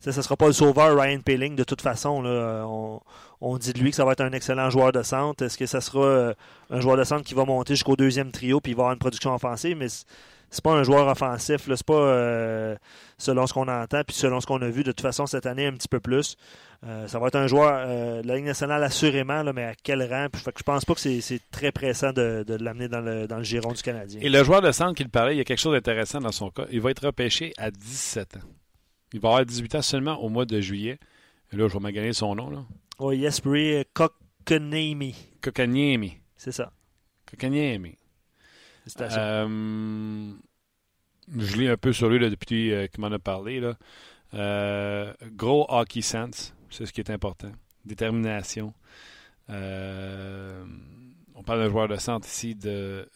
[0.00, 2.20] ce ne sera pas le sauveur Ryan Paling de toute façon.
[2.20, 2.66] Là,
[3.40, 5.42] on, dit de lui que ça va être un excellent joueur de centre.
[5.42, 6.34] Est-ce que ça sera euh,
[6.68, 8.98] un joueur de centre qui va monter jusqu'au deuxième trio puis il va avoir une
[8.98, 9.78] production offensive?
[9.78, 9.86] Mais
[10.54, 11.62] c'est pas un joueur offensif.
[11.66, 12.76] C'est pas
[13.18, 15.66] selon ce qu'on entend puis selon ce qu'on a vu de toute façon cette année
[15.66, 16.36] un petit peu plus.
[16.86, 19.74] Euh, ça va être un joueur euh, de la Ligue nationale assurément, là, mais à
[19.74, 20.28] quel rang?
[20.30, 23.26] Puis, fait que je pense pas que c'est très pressant de, de l'amener dans le,
[23.26, 24.20] dans le giron du Canadien.
[24.22, 26.50] Et le joueur de centre qu'il parlait, il y a quelque chose d'intéressant dans son
[26.50, 26.66] cas.
[26.70, 28.48] Il va être repêché à 17 ans.
[29.14, 30.98] Il va avoir 18 ans seulement au mois de juillet.
[31.52, 32.50] Et là, je vais m'aganer son nom.
[32.50, 32.64] Là.
[32.98, 35.14] Oui, Jesperi Kokaniemi.
[35.42, 36.18] Kokaniemi.
[36.36, 36.70] C'est ça.
[37.30, 37.96] Kokaniemi.
[39.00, 40.32] Euh,
[41.36, 43.60] je lis un peu sur lui depuis qu'il m'en a parlé.
[43.60, 45.14] Là.
[45.32, 46.54] gros hockey sense.
[46.70, 47.52] C'est ce qui est important.
[47.84, 48.74] Détermination.
[49.50, 50.64] Euh,
[51.34, 53.08] on parle d'un joueur de centre ici de.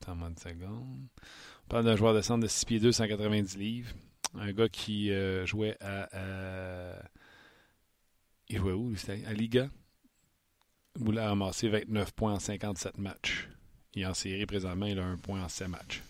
[0.00, 1.08] Attends-moi une seconde.
[1.64, 3.92] On parle d'un joueur de centre de 6 pieds 2, 190 livres.
[4.34, 6.08] Un gars qui euh, jouait à,
[8.48, 8.94] Il jouait où
[9.26, 9.68] À Liga?
[10.98, 13.48] Il a ramassé 29 points en 57 matchs.
[13.94, 16.02] Il est en série présentement, il a un point en 7 matchs.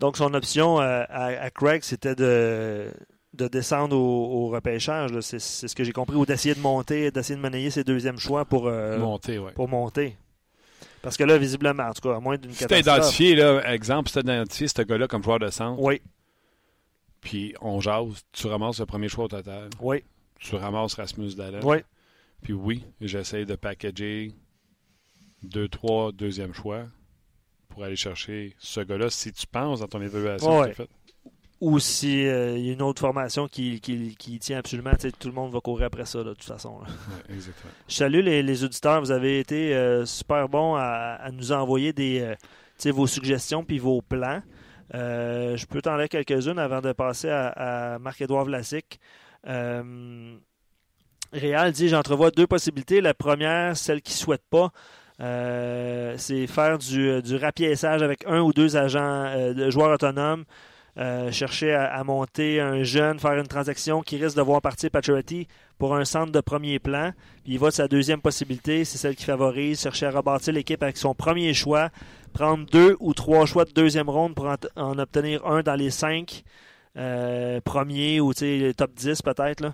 [0.00, 2.92] Donc son option euh, à Craig, c'était de
[3.34, 5.18] de descendre au, repêchage.
[5.20, 6.16] C'est ce que j'ai compris.
[6.16, 9.40] Ou d'essayer de monter, d'essayer de monnayer ses deuxièmes choix pour, euh, monter.
[9.54, 10.16] pour monter.
[11.02, 12.80] Parce que là, visiblement, en tout cas, à moins d'une catastrophe...
[12.80, 16.02] Identifié, là, exemple, si identifié ce gars-là comme joueur de centre, oui.
[17.20, 19.70] puis on jase, tu ramasses le premier choix au total.
[19.80, 20.02] Oui.
[20.40, 21.60] Tu ramasses Rasmus Dallas.
[21.62, 21.78] Oui.
[22.42, 24.32] Puis oui, j'essaie de packager
[25.42, 26.86] deux, trois deuxièmes choix
[27.68, 30.82] pour aller chercher ce gars-là si tu penses dans ton évaluation que
[31.60, 35.52] ou s'il euh, y a une autre formation qui, qui, tient absolument, tout le monde
[35.52, 36.78] va courir après ça, de toute façon.
[37.28, 37.72] exactement.
[37.88, 39.00] Je salue les, auditeurs.
[39.00, 44.00] Vous avez été euh, super bons à, nous envoyer des, euh, vos suggestions puis vos
[44.02, 44.40] plans.
[44.92, 47.48] Je peux t'en lire quelques-unes avant de passer à,
[47.94, 49.00] à Marc-Édouard Vlasic.
[51.32, 53.00] Réal dit J'entrevois deux possibilités.
[53.00, 54.70] La première, celle qui ne souhaite pas,
[55.18, 60.44] c'est faire du, du rapiessage avec un ou deux agents euh, de joueurs autonomes.
[60.96, 64.90] Euh, chercher à, à, monter un jeune, faire une transaction qui risque de voir partir
[64.90, 65.46] Paturity
[65.78, 67.12] pour un centre de premier plan.
[67.44, 70.82] Puis il va de sa deuxième possibilité, c'est celle qui favorise, chercher à rebâtir l'équipe
[70.82, 71.90] avec son premier choix,
[72.32, 75.90] prendre deux ou trois choix de deuxième ronde pour en, en obtenir un dans les
[75.90, 76.42] cinq
[76.96, 79.72] euh, premiers ou top 10 peut-être.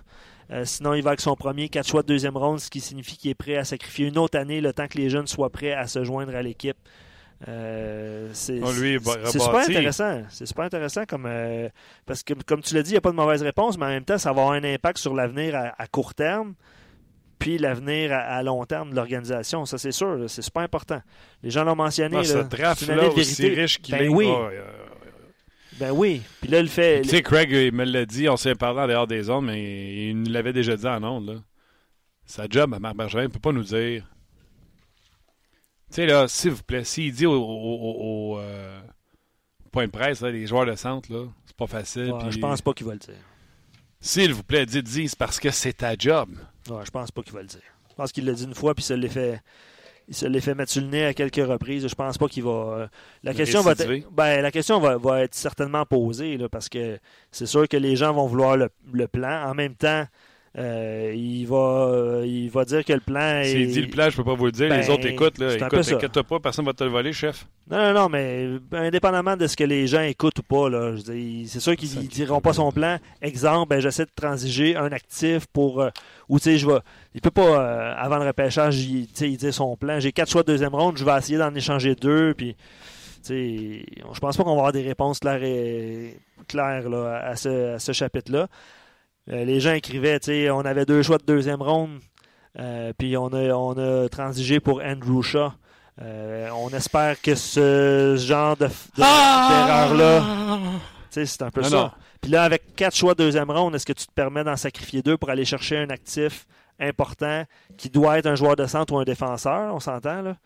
[0.49, 0.57] Là.
[0.57, 3.17] Euh, sinon, il va avec son premier quatre choix de deuxième ronde, ce qui signifie
[3.17, 5.73] qu'il est prêt à sacrifier une autre année le temps que les jeunes soient prêts
[5.73, 6.77] à se joindre à l'équipe.
[7.49, 8.67] Euh, c'est bah,
[9.25, 10.21] c'est super intéressant.
[10.29, 11.67] C'est super intéressant comme euh,
[12.05, 13.89] parce que comme tu l'as dit, il n'y a pas de mauvaise réponse, mais en
[13.89, 16.53] même temps, ça va avoir un impact sur l'avenir à, à court terme,
[17.37, 19.65] puis l'avenir à, à long terme de l'organisation.
[19.65, 21.01] Ça, c'est sûr, là, c'est super important.
[21.43, 22.17] Les gens l'ont mentionné.
[22.19, 22.39] Ah, ce là,
[22.93, 24.07] année de aussi riche qu'il Ben est.
[24.07, 24.27] oui.
[24.29, 24.47] oh,
[25.79, 26.21] Ben oui.
[26.41, 27.01] Puis là, il fait.
[27.01, 30.07] Tu sais, Craig, il me l'a dit, on s'est parlé en dehors des zones, mais
[30.09, 31.27] il nous l'avait déjà dit en ondes.
[31.27, 31.35] Là.
[32.25, 34.03] Sa job à Marc Bergevin ne peut pas nous dire.
[35.89, 38.81] Tu sais, là, s'il vous plaît, s'il dit au, au- au- au, euh,
[39.71, 42.11] point de presse, là, les joueurs de centre, là, c'est pas facile.
[42.11, 43.13] Ouais, puis- Je pense pas qu'il va le dire.
[43.99, 46.29] S'il vous plaît, dites-y, c'est parce que c'est ta job.
[46.69, 47.61] Ouais, je pense pas qu'il va le dire.
[47.89, 49.41] Je pense qu'il l'a dit une fois, puis il se l'est fait.
[50.07, 51.87] Il se l'est fait mettre sur le nez à quelques reprises.
[51.87, 52.49] Je pense pas qu'il va.
[52.51, 52.87] euh,
[53.23, 53.73] La question va,
[54.11, 56.99] ben, la question va, va être certainement posée là, parce que
[57.31, 59.49] c'est sûr que les gens vont vouloir le, le plan.
[59.49, 60.05] En même temps,
[60.57, 63.45] euh, il va, euh, il va dire que le plan est.
[63.45, 64.69] S'il dit le plan, je peux pas vous le dire.
[64.69, 65.37] les Ben, autres écoutent.
[65.37, 65.53] Là.
[65.55, 65.95] Écoute, ça.
[65.95, 67.45] inquiète pas, personne va te le voler, chef.
[67.69, 70.93] Non, non, non, mais indépendamment de ce que les gens écoutent ou pas, là,
[71.47, 72.99] c'est sûr qu'ils diront pas son plan.
[73.21, 75.81] Exemple, ben, j'essaie de transiger un actif pour.
[75.81, 75.89] euh,
[76.29, 76.77] ou tu sais, je vais.
[77.15, 79.99] Il peut pas, euh, avant le repêchage, il, tu sais, il dit son plan.
[80.01, 82.33] J'ai quatre choix de deuxième ronde, je vais essayer d'en échanger deux.
[82.33, 82.59] Puis, tu
[83.23, 87.75] sais, je pense pas qu'on va avoir des réponses claires, et, claires là, à ce,
[87.75, 88.47] à ce chapitre-là.
[89.31, 91.99] Euh, les gens écrivaient, tu sais, on avait deux choix de deuxième ronde,
[92.59, 95.51] euh, puis on a, on a transigé pour Andrew Shaw.
[96.01, 101.69] Euh, on espère que ce genre de, de- d'erreur-là, tu sais, c'est un peu Non,
[101.69, 101.93] ça.
[102.19, 105.01] Puis là, avec quatre choix de deuxième ronde, est-ce que tu te permets d'en sacrifier
[105.01, 106.45] deux pour aller chercher un actif
[106.79, 107.45] important
[107.77, 110.37] qui doit être un joueur de centre ou un défenseur, on s'entend, là?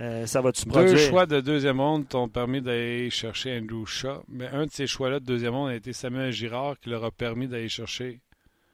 [0.00, 0.98] Euh, ça va-tu Deux produire?
[0.98, 4.22] choix de deuxième ronde t'ont permis d'aller chercher Andrew Shaw.
[4.28, 7.10] Mais un de ces choix-là de deuxième ronde a été Samuel Girard qui leur a
[7.10, 8.20] permis d'aller chercher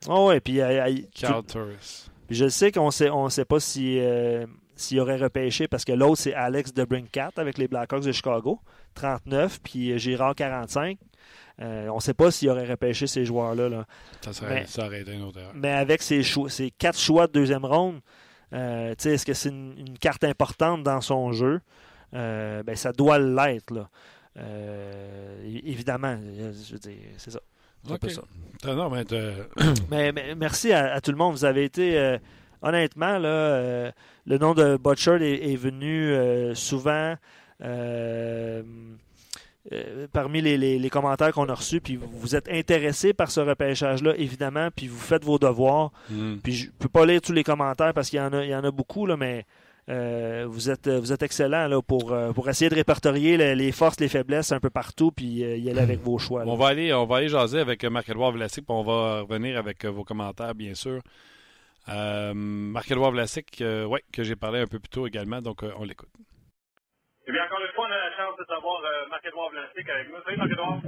[0.07, 1.66] Oh ouais, puis, euh, euh, Carl tu- Torres.
[2.26, 4.44] puis je sais qu'on sait, on sait pas si, euh,
[4.76, 8.61] s'il aurait repêché, parce que l'autre, c'est Alex de Brinkat avec les Blackhawks de Chicago,
[8.94, 10.98] 39, puis Girard, 45.
[11.62, 13.68] Euh, on ne sait pas s'il aurait repêché ces joueurs-là.
[13.68, 13.86] Là.
[14.22, 15.52] Ça, serait, Mais- ça aurait été une autre erreur.
[15.55, 18.00] Mais avec ces, choix, ces quatre choix de deuxième ronde,
[18.52, 21.61] euh, est-ce que c'est une, une carte importante dans son jeu?
[22.14, 23.86] Euh, ben, ça doit l'être.
[25.44, 26.18] Évidemment,
[26.66, 27.40] je veux dire, c'est ça.
[27.86, 28.12] C'est un peu Ok.
[28.64, 28.74] ça.
[28.74, 29.44] Non, mais t'as-
[29.90, 31.34] Mais, mais merci à, à tout le monde.
[31.34, 32.16] Vous avez été,
[32.62, 33.92] honnêtement, là, euh,
[34.26, 37.14] le nom de Butcher est, est venu euh, souvent
[37.62, 38.62] euh,
[39.73, 41.81] euh, parmi les, les- les commentaires qu'on a reçus.
[41.81, 45.91] Puis vous, vous êtes intéressé par ce repêchage-là, évidemment, puis vous faites vos devoirs.
[46.11, 46.37] Hmm.
[46.43, 48.55] Puis je peux pas lire tous les commentaires parce qu'il y en a, il y
[48.55, 49.45] en a beaucoup, là, mais
[49.91, 53.71] euh, vous êtes vous êtes excellent là, pour, euh, pour essayer de répertorier les, les
[53.73, 56.45] forces, les faiblesses un peu partout, puis euh, y aller avec vos choix.
[56.45, 56.51] là.
[56.51, 59.85] On va aller, on va aller jaser avec Marc-Edouard Vlasic, puis on va revenir avec
[59.85, 61.01] vos commentaires, bien sûr.
[61.91, 65.71] Euh, Marc-Edouard Vlasic, euh, ouais, que j'ai parlé un peu plus tôt également, donc euh,
[65.79, 66.09] on l'écoute.
[67.27, 67.74] Eh bien, encore une
[68.17, 70.23] chance de savoir euh, Marc-Edouard Vlasic avec nous.
[70.25, 70.81] Salut, Marc-Edouard.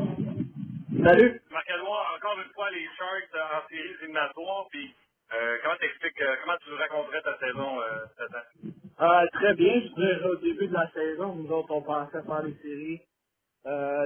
[1.05, 1.43] Salut.
[1.51, 4.66] Marc-Edouard, encore une fois, les Sharks euh, en séries éliminatoires.
[4.70, 4.95] Puis,
[5.35, 8.74] euh, comment t'expliques, euh, comment tu nous raconterais ta saison euh, cette année?
[9.01, 12.43] Euh, très bien, je dirais au début de la saison, nous autres on pensait faire
[12.43, 13.03] les séries.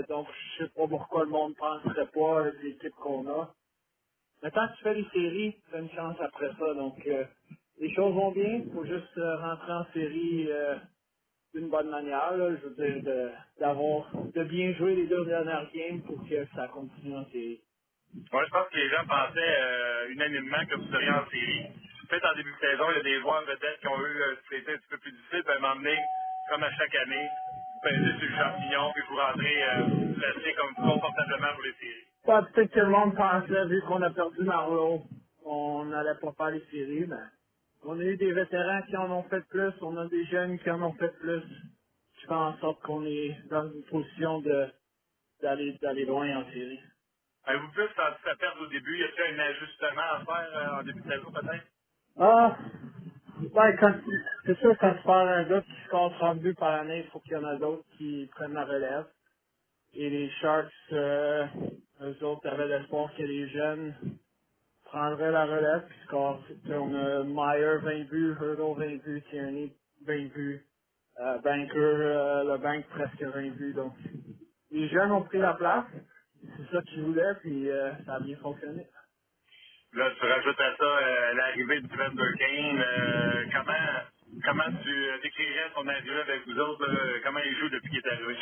[0.09, 3.55] Donc je sais pas pourquoi le monde ne penserait pas avec l'équipe qu'on a.
[4.43, 6.75] Mais que tu fais les séries, tu as une chance après ça.
[6.75, 8.63] Donc les choses vont bien.
[8.67, 10.51] Il faut juste rentrer en série
[11.55, 12.37] d'une bonne manière.
[12.37, 12.51] Là.
[12.57, 16.69] Je veux dire de, d'avoir de bien jouer les deux dernières games pour que ça
[16.69, 17.61] continue en série.
[18.33, 21.67] Moi, je pense que les gens pensaient euh, unanimement que vous seriez en série.
[22.09, 24.35] Peut-être en début de saison, il y a des joueurs vedettes qui ont eu euh,
[24.51, 25.97] c'était un petit peu plus difficile, moment donné,
[26.51, 27.29] comme à chaque année,
[27.75, 31.75] vous pesez sur le champignon, puis vous rentrez, euh, vous placez comme confortablement pour les
[31.79, 32.07] séries.
[32.27, 35.03] Ouais, peut-être que le monde pensait, vu qu'on a perdu Marlowe,
[35.45, 37.23] on n'allait pas faire les séries, mais
[37.85, 40.71] on a eu des vétérans qui en ont fait plus, on a des jeunes qui
[40.71, 41.43] en ont fait plus.
[42.23, 44.69] Je fais en sorte qu'on est dans une position de
[45.43, 46.81] d'aller d'aller loin en série.
[47.45, 48.99] Avez-vous plus senti ça perdre au début?
[48.99, 51.67] Y a-t-il un ajustement à faire euh, en début de saison, peut-être?
[52.19, 52.59] Ah,
[53.81, 53.95] quand,
[54.47, 57.21] c'est sûr, quand tu perds un gars qui score 30 buts par année, il faut
[57.21, 59.07] qu'il y en a d'autres qui prennent la relève.
[59.95, 61.47] Et les Sharks, euh,
[62.03, 63.95] eux autres avaient l'espoir que les jeunes
[64.91, 65.87] prendraient la relève.
[65.89, 69.73] Puis score, on a Meyer 20 buts, Hurdle 20 buts, Tierney
[70.07, 70.63] 20 buts,
[71.21, 73.75] euh, Banker, euh, le Bank presque 20 buts.
[73.75, 73.95] Donc,
[74.71, 75.87] les jeunes ont pris la place.
[76.43, 78.87] C'est ça qu'ils voulaient, puis euh, ça a bien fonctionné.
[79.95, 82.85] Là, tu rajoutes à ça euh, l'arrivée du Vander Kane.
[82.87, 87.21] Euh, comment, comment tu décrirais son arrivée avec vous autres?
[87.25, 88.37] Comment il joue depuis qu'il est arrivé?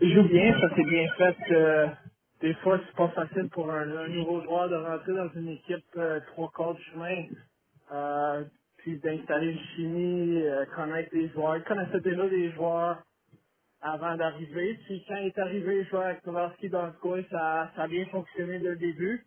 [0.00, 2.05] Il joue bien, ça c'est bien fait.
[2.40, 6.20] Des fois, c'est pas facile pour un, nouveau joueur de rentrer dans une équipe euh,
[6.28, 7.24] trois quarts de chemin,
[7.92, 8.44] euh,
[8.78, 11.56] puis d'installer une chimie, euh, connaître les joueurs.
[11.56, 13.02] Il connaissait déjà les joueurs
[13.80, 14.78] avant d'arriver.
[14.86, 18.04] Puis quand il est arrivé, jouait avec Kowarski dans le coin, ça, ça a bien
[18.06, 19.24] fonctionné dès le début.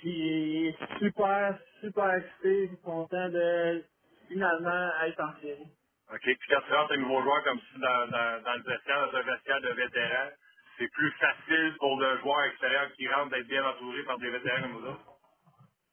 [0.00, 3.84] Puis il est super, super excité, content de
[4.28, 5.68] finalement être en série.
[6.12, 6.22] OK.
[6.22, 9.18] Puis quand tu rentres un nouveau joueur comme ça dans, dans, dans le vestiaire, dans
[9.18, 10.30] un vestiaire de vétérans,
[10.78, 14.62] c'est plus facile pour le joueur extérieur qui rentre d'être bien entouré par des vétérans
[14.62, 15.06] comme vous autres?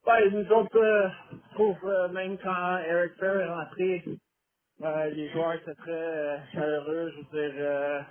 [0.06, 4.04] Ouais, nous autres, euh, je trouve, euh, même quand Eric Fair est rentré,
[4.82, 7.12] euh, les joueurs étaient très chaleureux.
[7.16, 8.06] Je veux dire,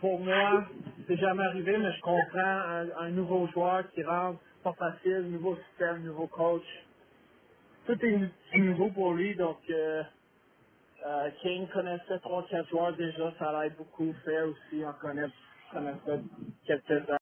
[0.00, 0.66] pour moi,
[1.08, 6.04] c'est jamais arrivé, mais je comprends un, nouveau joueur qui rentre, pas facile, nouveau système,
[6.04, 6.66] nouveau coach.
[7.86, 8.30] Tout est nou-
[8.64, 9.58] nouveau pour lui, donc
[11.42, 14.14] King connaissait trois, quatre joueurs déjà, ça l'aide beaucoup.
[14.24, 15.28] Fair aussi en connaît,
[15.72, 16.20] connaissait
[16.66, 17.16] quelques-uns.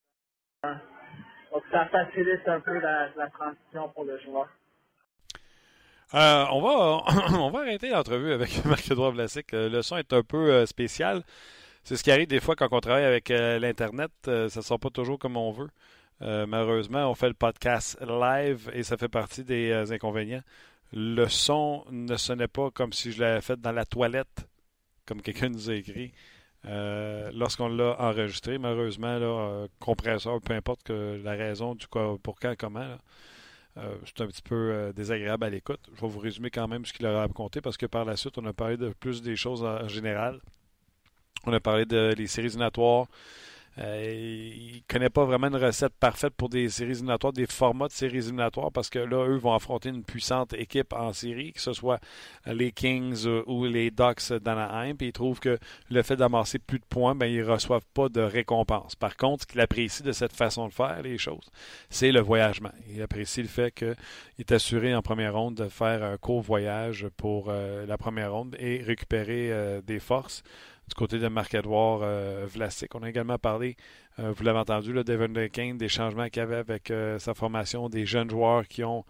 [1.71, 4.47] Ça facilite un peu la, transition pour le joueur.
[6.11, 9.53] On, va, arrêter l'entrevue avec Marc-Edouard Vlasic.
[9.53, 11.23] Euh, Le son est un peu euh, spécial.
[11.83, 14.11] C'est ce qui arrive des fois quand on travaille avec euh, l'Internet.
[14.25, 15.69] Ça ne sort pas toujours comme on veut.
[16.21, 20.41] Malheureusement, on fait le podcast live et ça fait partie des inconvénients.
[20.91, 24.45] Le son ne sonnait pas comme si je l'avais fait dans la toilette,
[25.05, 26.11] comme quelqu'un nous a écrit.
[26.65, 32.37] Euh, lorsqu'on l'a enregistré, malheureusement, là, compresseur, peu importe que la raison du quoi, pour
[32.57, 32.97] comment,
[33.77, 35.79] euh, c'est un petit peu euh, désagréable à l'écoute.
[35.95, 38.37] Je vais vous résumer quand même ce qu'il a raconté parce que par la suite,
[38.37, 40.41] on a parlé de plus des choses en général.
[41.45, 43.07] On a parlé de les séries éliminatoires.
[43.77, 47.87] Euh, il ne connaît pas vraiment une recette parfaite pour des séries éliminatoires, des formats
[47.87, 51.61] de séries éliminatoires, parce que là, eux vont affronter une puissante équipe en série, que
[51.61, 51.99] ce soit
[52.45, 55.57] les Kings euh, ou les Ducks d'Anaheim, puis il trouve que
[55.89, 58.95] le fait d'amasser plus de points, ben, ils ne reçoivent pas de récompense.
[58.95, 61.49] Par contre, ce qu'il apprécie de cette façon de faire les choses,
[61.89, 62.71] c'est le voyagement.
[62.93, 63.95] Il apprécie le fait qu'il
[64.39, 68.55] est assuré en première ronde de faire un court voyage pour euh, la première ronde
[68.59, 70.43] et récupérer des forces
[70.89, 72.47] du côté de Marc-Edouard euh.
[72.93, 73.77] On a également parlé,
[74.19, 77.33] euh, vous l'avez entendu, là, Devin Kane, des changements qu'il y avait avec euh, sa
[77.33, 79.05] formation, des jeunes joueurs qui ont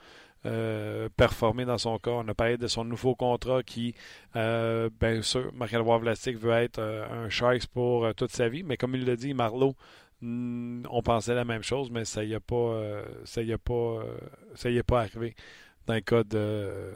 [0.45, 2.11] euh, performé dans son cas.
[2.11, 3.95] On a parlé de son nouveau contrat qui,
[4.35, 9.05] bien sûr, Marc-Edouard Vlasic veut être un Sharks pour toute sa vie, mais comme il
[9.05, 9.75] l'a dit, Marlowe,
[10.21, 12.81] hmm, on pensait la même chose, mais ça y a pas,
[13.23, 14.03] ça y a pas,
[14.55, 15.33] ça est pas arrivé
[15.87, 16.91] dans le cas de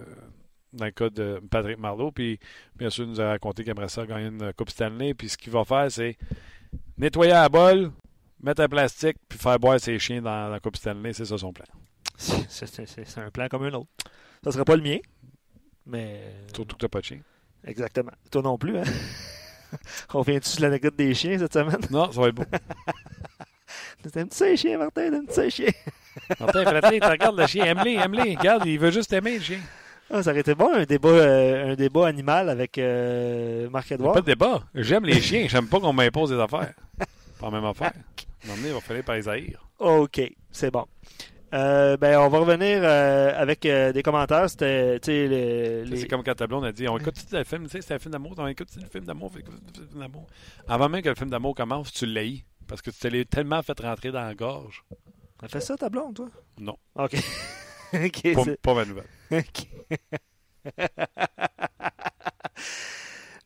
[0.74, 2.12] dans le cas de Patrick Marleau.
[2.12, 2.40] Puis,
[2.76, 5.14] bien sûr, il nous a raconté qu'il aimerait ça gagner une Coupe Stanley.
[5.14, 6.18] Puis, ce qu'il va faire, c'est
[6.98, 7.92] nettoyer la bol,
[8.42, 11.14] mettre un plastique, puis faire boire ses chiens dans la Coupe Stanley.
[11.14, 11.66] C'est ça son plan.
[12.18, 13.90] C'est un plan comme un autre.
[14.44, 14.98] Ça serait pas le mien,
[15.86, 16.22] mais.
[16.54, 17.20] Surtout que tu n'as pas de chien.
[17.66, 18.12] Exactement.
[18.30, 18.84] Toi non plus, hein?
[20.14, 21.80] On vient-tu de l'anecdote des chiens cette semaine?
[21.90, 22.44] Non, ça va être beau.
[24.12, 25.10] T'aimes-tu ça, les chiens, Martin?
[25.10, 25.72] T'aimes-tu ça, les chiens?
[26.40, 27.66] Martin, Frappé, tu regardes le chien.
[27.66, 28.36] Aime-les, aime-les.
[28.36, 29.60] Regarde, il veut juste aimer le chien.
[30.16, 34.14] Ah, ça aurait été bon, un débat, euh, un débat animal avec euh, Marc-Edouard.
[34.14, 34.62] Pas de débat.
[34.76, 35.48] J'aime les chiens.
[35.50, 36.74] J'aime pas qu'on m'impose des affaires.
[37.00, 37.06] Pas
[37.48, 37.92] la même affaire.
[38.46, 39.68] Donné, il va falloir par les haïr.
[39.80, 40.86] OK, c'est bon.
[41.54, 44.50] Euh, ben, on va revenir euh, avec euh, des commentaires.
[44.50, 47.70] C'était, les- les- C'est comme quand ta blonde a dit on écoute le film, tu
[47.72, 50.28] sais, c'est un film d'amour, on écoute le film d'amour, le film d'amour?
[50.68, 52.44] Avant même que le film d'amour commence, tu l'haïs.
[52.68, 54.84] Parce que tu te l'as tellement fait rentrer dans la gorge.
[55.42, 56.30] Elle fait ça, ta blonde, toi?
[56.60, 56.78] Non.
[56.96, 57.16] OK.
[57.94, 59.04] Pas, pas ma nouvelle.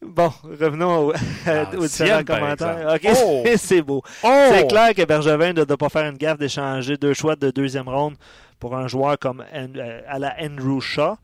[0.01, 2.93] Bon, revenons au- aux différents Ancienne, par commentaires.
[2.95, 3.07] OK.
[3.23, 3.43] Oh!
[3.57, 4.01] c'est- beau.
[4.23, 4.45] Oh!
[4.51, 7.89] C'est clair que Bergevin ne doit pas faire une gaffe d'échanger deux choix de deuxième
[7.89, 8.15] ronde
[8.59, 11.15] pour un joueur comme euh, à la Andrew Shaw.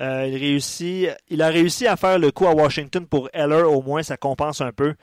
[0.00, 3.82] Euh, il, réussit, il a réussi à faire le coup à Washington pour Heller, au
[3.82, 4.94] moins ça compense un peu.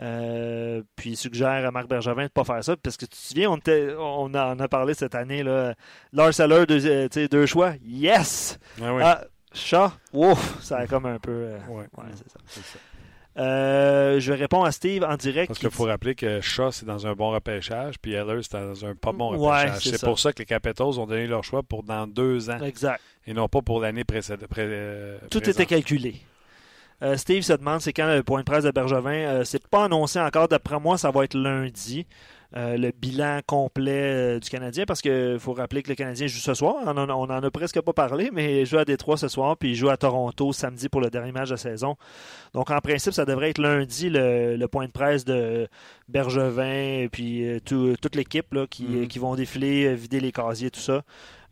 [0.00, 3.10] Euh, puis il suggère à Marc Bergevin de ne pas faire ça, parce que tu
[3.10, 5.42] te souviens, on, était- on en a parlé cette année.
[5.42, 5.74] Là,
[6.12, 8.58] Lars Heller, deux, euh, deux choix, yes!
[8.82, 9.02] Ah oui.
[9.04, 11.30] Ah, Shaw, ouf, ça a comme un peu...
[11.32, 11.84] euh, Ouais.
[11.98, 12.78] ouais, c'est ça.
[13.38, 15.48] Euh, je réponds à Steve en direct.
[15.48, 18.52] Parce qui qu'il faut rappeler que Shaw, c'est dans un bon repêchage, puis Heller, c'est
[18.58, 19.82] dans un pas bon repêchage.
[19.84, 23.00] c'est pour ça que les Capitals ont donné leur choix pour dans deux ans, Exact.
[23.26, 24.48] et non pas pour l'année précédente.
[24.48, 25.48] pré- Tout présente.
[25.60, 26.16] était calculé.
[27.02, 29.10] Euh, Steve se demande c'est quand le point de presse de Bergevin.
[29.12, 30.48] Euh, c'est pas annoncé encore.
[30.48, 32.06] D'après moi, ça va être lundi.
[32.56, 36.40] Euh, le bilan complet euh, du Canadien parce qu'il faut rappeler que le Canadien joue
[36.40, 36.74] ce soir.
[36.84, 39.56] On en, on en a presque pas parlé, mais il joue à Détroit ce soir,
[39.56, 41.94] puis il joue à Toronto samedi pour le dernier match de la saison.
[42.52, 45.68] Donc en principe, ça devrait être lundi le, le point de presse de
[46.08, 50.32] Bergevin et puis euh, tout- toute l'équipe là, qui, qui vont défiler, euh, vider les
[50.32, 51.02] casiers, tout ça.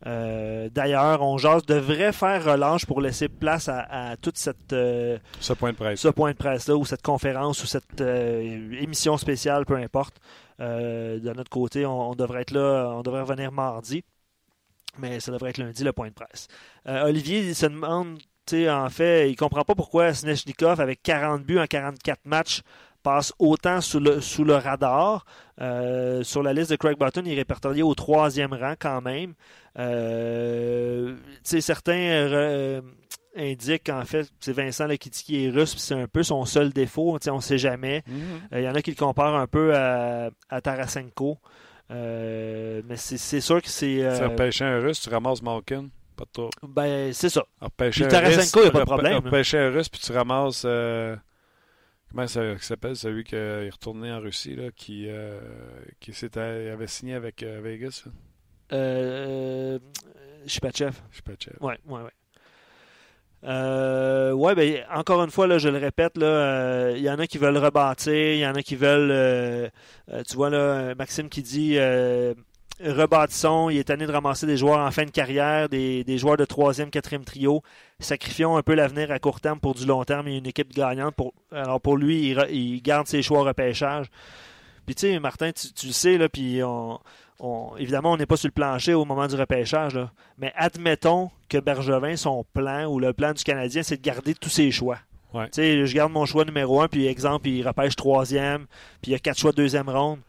[0.05, 3.79] Euh, D'ailleurs, on jase devrait faire relâche pour laisser place à,
[4.11, 5.99] à toute cette euh, Ce point de presse.
[5.99, 10.15] ce point de presse-là, ou cette conférence, ou cette euh, émission spéciale, peu importe.
[10.59, 14.03] De notre côté, on, on devrait être là, on devrait revenir mardi,
[14.97, 16.49] mais ça devrait être lundi le point de presse.
[16.85, 21.43] Olivier il se demande, tu sais, en fait, il comprend pas pourquoi Snechnikov, avec 40
[21.43, 22.61] buts en 44 matchs,
[23.03, 25.25] passe autant sous le, sous le radar.
[25.61, 29.33] Euh, sur la liste de Craig Button, il est répertorié au troisième rang quand même.
[29.77, 32.81] Euh, tu sais, certains euh,
[33.35, 36.71] indiquent en fait c'est Vincent Lekiti qui est russe, puis c'est un peu son seul
[36.71, 37.17] défaut.
[37.19, 38.03] Tu sais, on ne sait jamais.
[38.07, 38.21] Mhm.
[38.53, 41.37] Euh, Il y en a qui le comparent un peu à, à Tarasenko.
[41.91, 44.03] Euh, mais c'est c'est sûr que c'est.
[44.03, 45.87] euh, Tu repêches un russe, tu ramasses Malkin.
[46.15, 46.49] Pas de tour.
[46.61, 47.43] ben, c'est ça.
[47.77, 49.21] Puis Tarasenko, a pas de problème.
[49.25, 50.65] Un russe, puis tu ramasses.
[52.09, 55.39] Euh, comment ça il s'appelle celui qui est retourné en Russie, là, qui, euh,
[55.99, 58.11] qui il avait signé avec euh, Vegas là?
[58.71, 59.79] Euh,
[60.45, 60.93] Shipachev.
[61.11, 61.59] Je sais pas, Chef.
[61.61, 62.11] Ouais, ouais, ouais.
[63.45, 67.25] Euh, ouais, ben, encore une fois, là, je le répète, euh, il y en a
[67.25, 69.69] qui veulent rebâtir, il y en a qui veulent, euh,
[70.11, 72.33] euh, tu vois, là, Maxime qui dit, euh,
[72.81, 76.37] rebâtissons, il est tanné de ramasser des joueurs en fin de carrière, des, des joueurs
[76.37, 77.61] de troisième, quatrième trio,
[77.99, 81.15] sacrifions un peu l'avenir à court terme pour du long terme et une équipe gagnante.
[81.15, 84.07] Pour, alors pour lui, il, garde ses choix au repêchage.
[84.85, 86.99] Puis tu sais, Martin, tu, tu le sais, là, puis on,
[87.39, 90.11] on- évidemment, on n'est pas sur le plancher au moment du repêchage, là.
[90.37, 94.49] mais admettons que Bergevin, son plan ou le plan du Canadien, c'est de garder tous
[94.49, 94.97] ses choix.
[95.33, 95.45] Ouais.
[95.45, 98.65] Tu sais, je garde mon choix numéro un, puis exemple, il repêche troisième,
[99.01, 100.19] puis il y a quatre choix de deuxième ronde.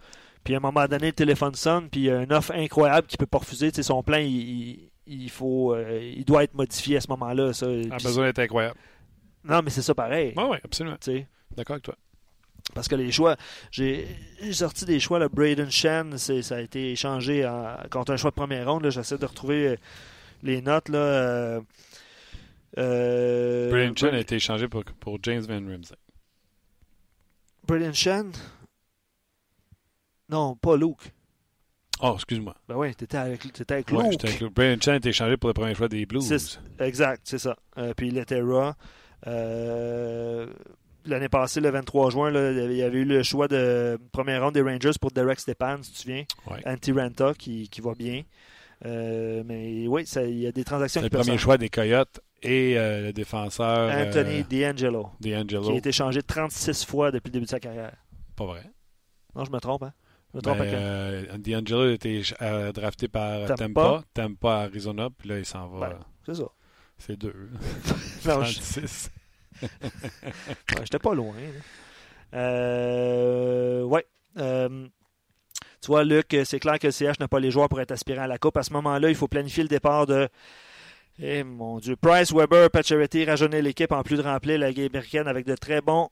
[0.44, 3.06] Puis à un moment donné, le téléphone sonne, puis il y a une offre incroyable
[3.06, 3.70] qu'il peut pas refuser.
[3.70, 7.08] Tu sais, son plan, il, il- il faut, euh, il doit être modifié à ce
[7.08, 7.52] moment-là.
[7.52, 7.66] Ça.
[7.66, 8.78] A besoin d'être incroyable.
[9.44, 10.32] Non, mais c'est ça pareil.
[10.36, 10.96] Oui, oui, absolument.
[11.56, 11.96] D'accord avec toi.
[12.74, 13.36] Parce que les choix,
[13.72, 14.06] j'ai
[14.40, 18.16] j'ai sorti des choix, le Braden Shen, c'est- ça a été échangé en- contre un
[18.16, 18.84] choix de première ronde.
[18.84, 18.90] là.
[18.90, 19.76] J'essaie de retrouver euh,
[20.42, 20.88] les notes.
[20.90, 21.60] Là, euh,
[22.78, 25.96] euh, Brian Chen Bra- a été échangé pour, pour James Van Rimsey.
[27.66, 28.32] Braden Shen?
[30.30, 31.12] Non, pas Luke.
[32.02, 32.54] Oh, excuse-moi.
[32.68, 34.12] Ben oui, t'étais avec, t'étais avec Ouais, Luke.
[34.12, 36.58] j'étais avec- Brian Chen a été échangé pour le premier choix des Blues.
[36.78, 37.56] Exact, c'est ça.
[37.76, 38.72] Euh, puis il était raw.
[39.26, 40.46] Euh,
[41.06, 44.52] L'année passée, le 23 juin, là, il y avait eu le choix de première ronde
[44.52, 46.24] des Rangers pour Derek Stepan, si tu te souviens.
[46.46, 46.60] Ouais.
[46.66, 48.22] Anti-Ranta qui, qui va bien.
[48.84, 52.78] Euh, mais oui, ça- il y a des transactions le premier choix des Coyotes et
[52.78, 55.62] euh, le défenseur Anthony euh, D'Angelo, D'Angelo.
[55.68, 57.96] qui a été changé 36 fois depuis le début de sa carrière.
[58.36, 58.64] Pas vrai.
[59.34, 59.92] Non, je me trompe, hein?
[60.34, 63.56] Je Ben, euh, D'Angelo a été euh, drafté par Tampa.
[63.66, 64.04] Tampa.
[64.14, 65.88] Tampa, Arizona, puis là, il s'en va.
[65.90, 66.44] Ben, c'est ça.
[66.98, 67.34] C'est deux.
[68.26, 69.10] Non, je- 36.
[69.62, 69.68] Ouais,
[70.82, 71.34] J'étais pas loin.
[71.34, 72.38] là.
[72.38, 74.06] Euh, ouais.
[74.38, 74.86] Euh,
[75.82, 78.22] tu vois, Luc, c'est clair que le CH n'a pas les joueurs pour être aspirant
[78.22, 78.56] à la Coupe.
[78.56, 80.28] À ce moment-là, il faut planifier le départ de.
[81.18, 81.96] Eh mon Dieu.
[81.96, 85.80] Price, Weber, Pacioretty, rajeunir l'équipe en plus de remplir la game américaine avec de très
[85.80, 86.08] bons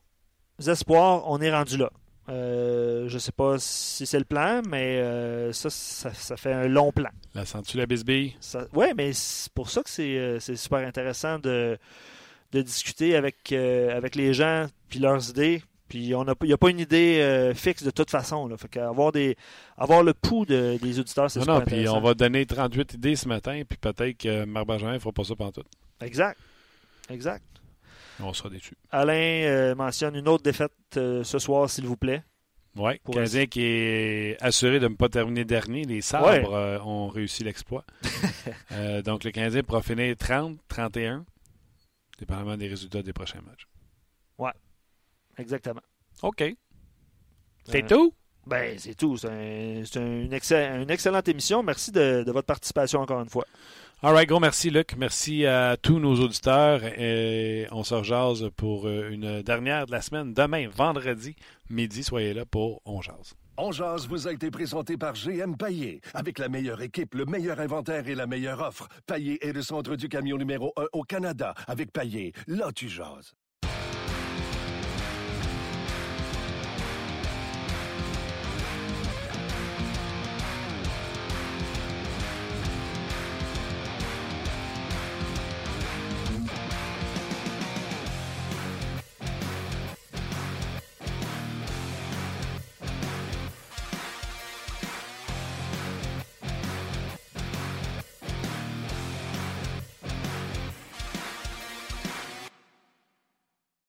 [0.66, 1.22] espoirs.
[1.30, 1.90] On est rendu là.
[2.28, 6.68] Euh, je sais pas si c'est le plan, mais euh, ça, ça, ça fait un
[6.68, 7.08] long plan.
[7.34, 8.34] La sens-tu la bisbille?
[8.74, 11.78] Oui, mais c'est pour ça que c'est euh, super intéressant de,
[12.52, 15.62] de discuter avec, euh, avec les gens puis leurs idées.
[15.88, 18.46] Puis on il n'y a pas une idée fixe de toute façon.
[18.46, 18.58] Là.
[18.58, 19.34] Fait qu'avoir des
[19.78, 22.92] avoir le pouls de- des auditeurs, c'est Non, super non, puis on va donner 38
[22.92, 25.62] idées ce matin, puis peut-être que Marc Benjamin ne fera pas ça pendant tout.
[26.02, 26.36] Exact.
[27.08, 27.42] Exact.
[28.20, 28.76] On sera déçus.
[28.90, 32.22] Alain euh, mentionne une autre défaite euh, ce soir, s'il vous plaît.
[32.76, 35.84] Oui, Canadien qui est assuré de ne pas terminer dernier.
[35.84, 36.44] Les Sabres Ouais.
[36.48, 37.84] euh, ont réussi l'exploit.
[39.04, 41.24] Donc, le Canadien pourra finir 30, 31,
[42.18, 43.66] dépendamment des résultats des prochains matchs.
[45.40, 45.80] Exactement.
[46.22, 46.42] OK.
[47.70, 48.12] C'est tout?
[48.44, 49.16] Ben, c'est tout.
[49.16, 51.62] C'est un- c'est un- une, excell- une excellente émission.
[51.62, 53.44] Merci de, de votre participation encore une fois.
[54.00, 54.94] All right, gros merci, Luc.
[54.96, 56.84] Merci à tous nos auditeurs.
[56.84, 60.32] Et on se rejase pour euh, une dernière de la semaine.
[60.32, 61.34] Demain, vendredi,
[61.68, 63.34] midi, soyez là pour On Jase.
[63.56, 66.00] On Jase vous a été présenté par GM Paillé.
[66.14, 68.86] Avec la meilleure équipe, le meilleur inventaire et la meilleure offre.
[69.04, 71.54] Paillé est le centre du camion numéro 1 au Canada.
[71.66, 73.34] Avec Paillé, là tu jases.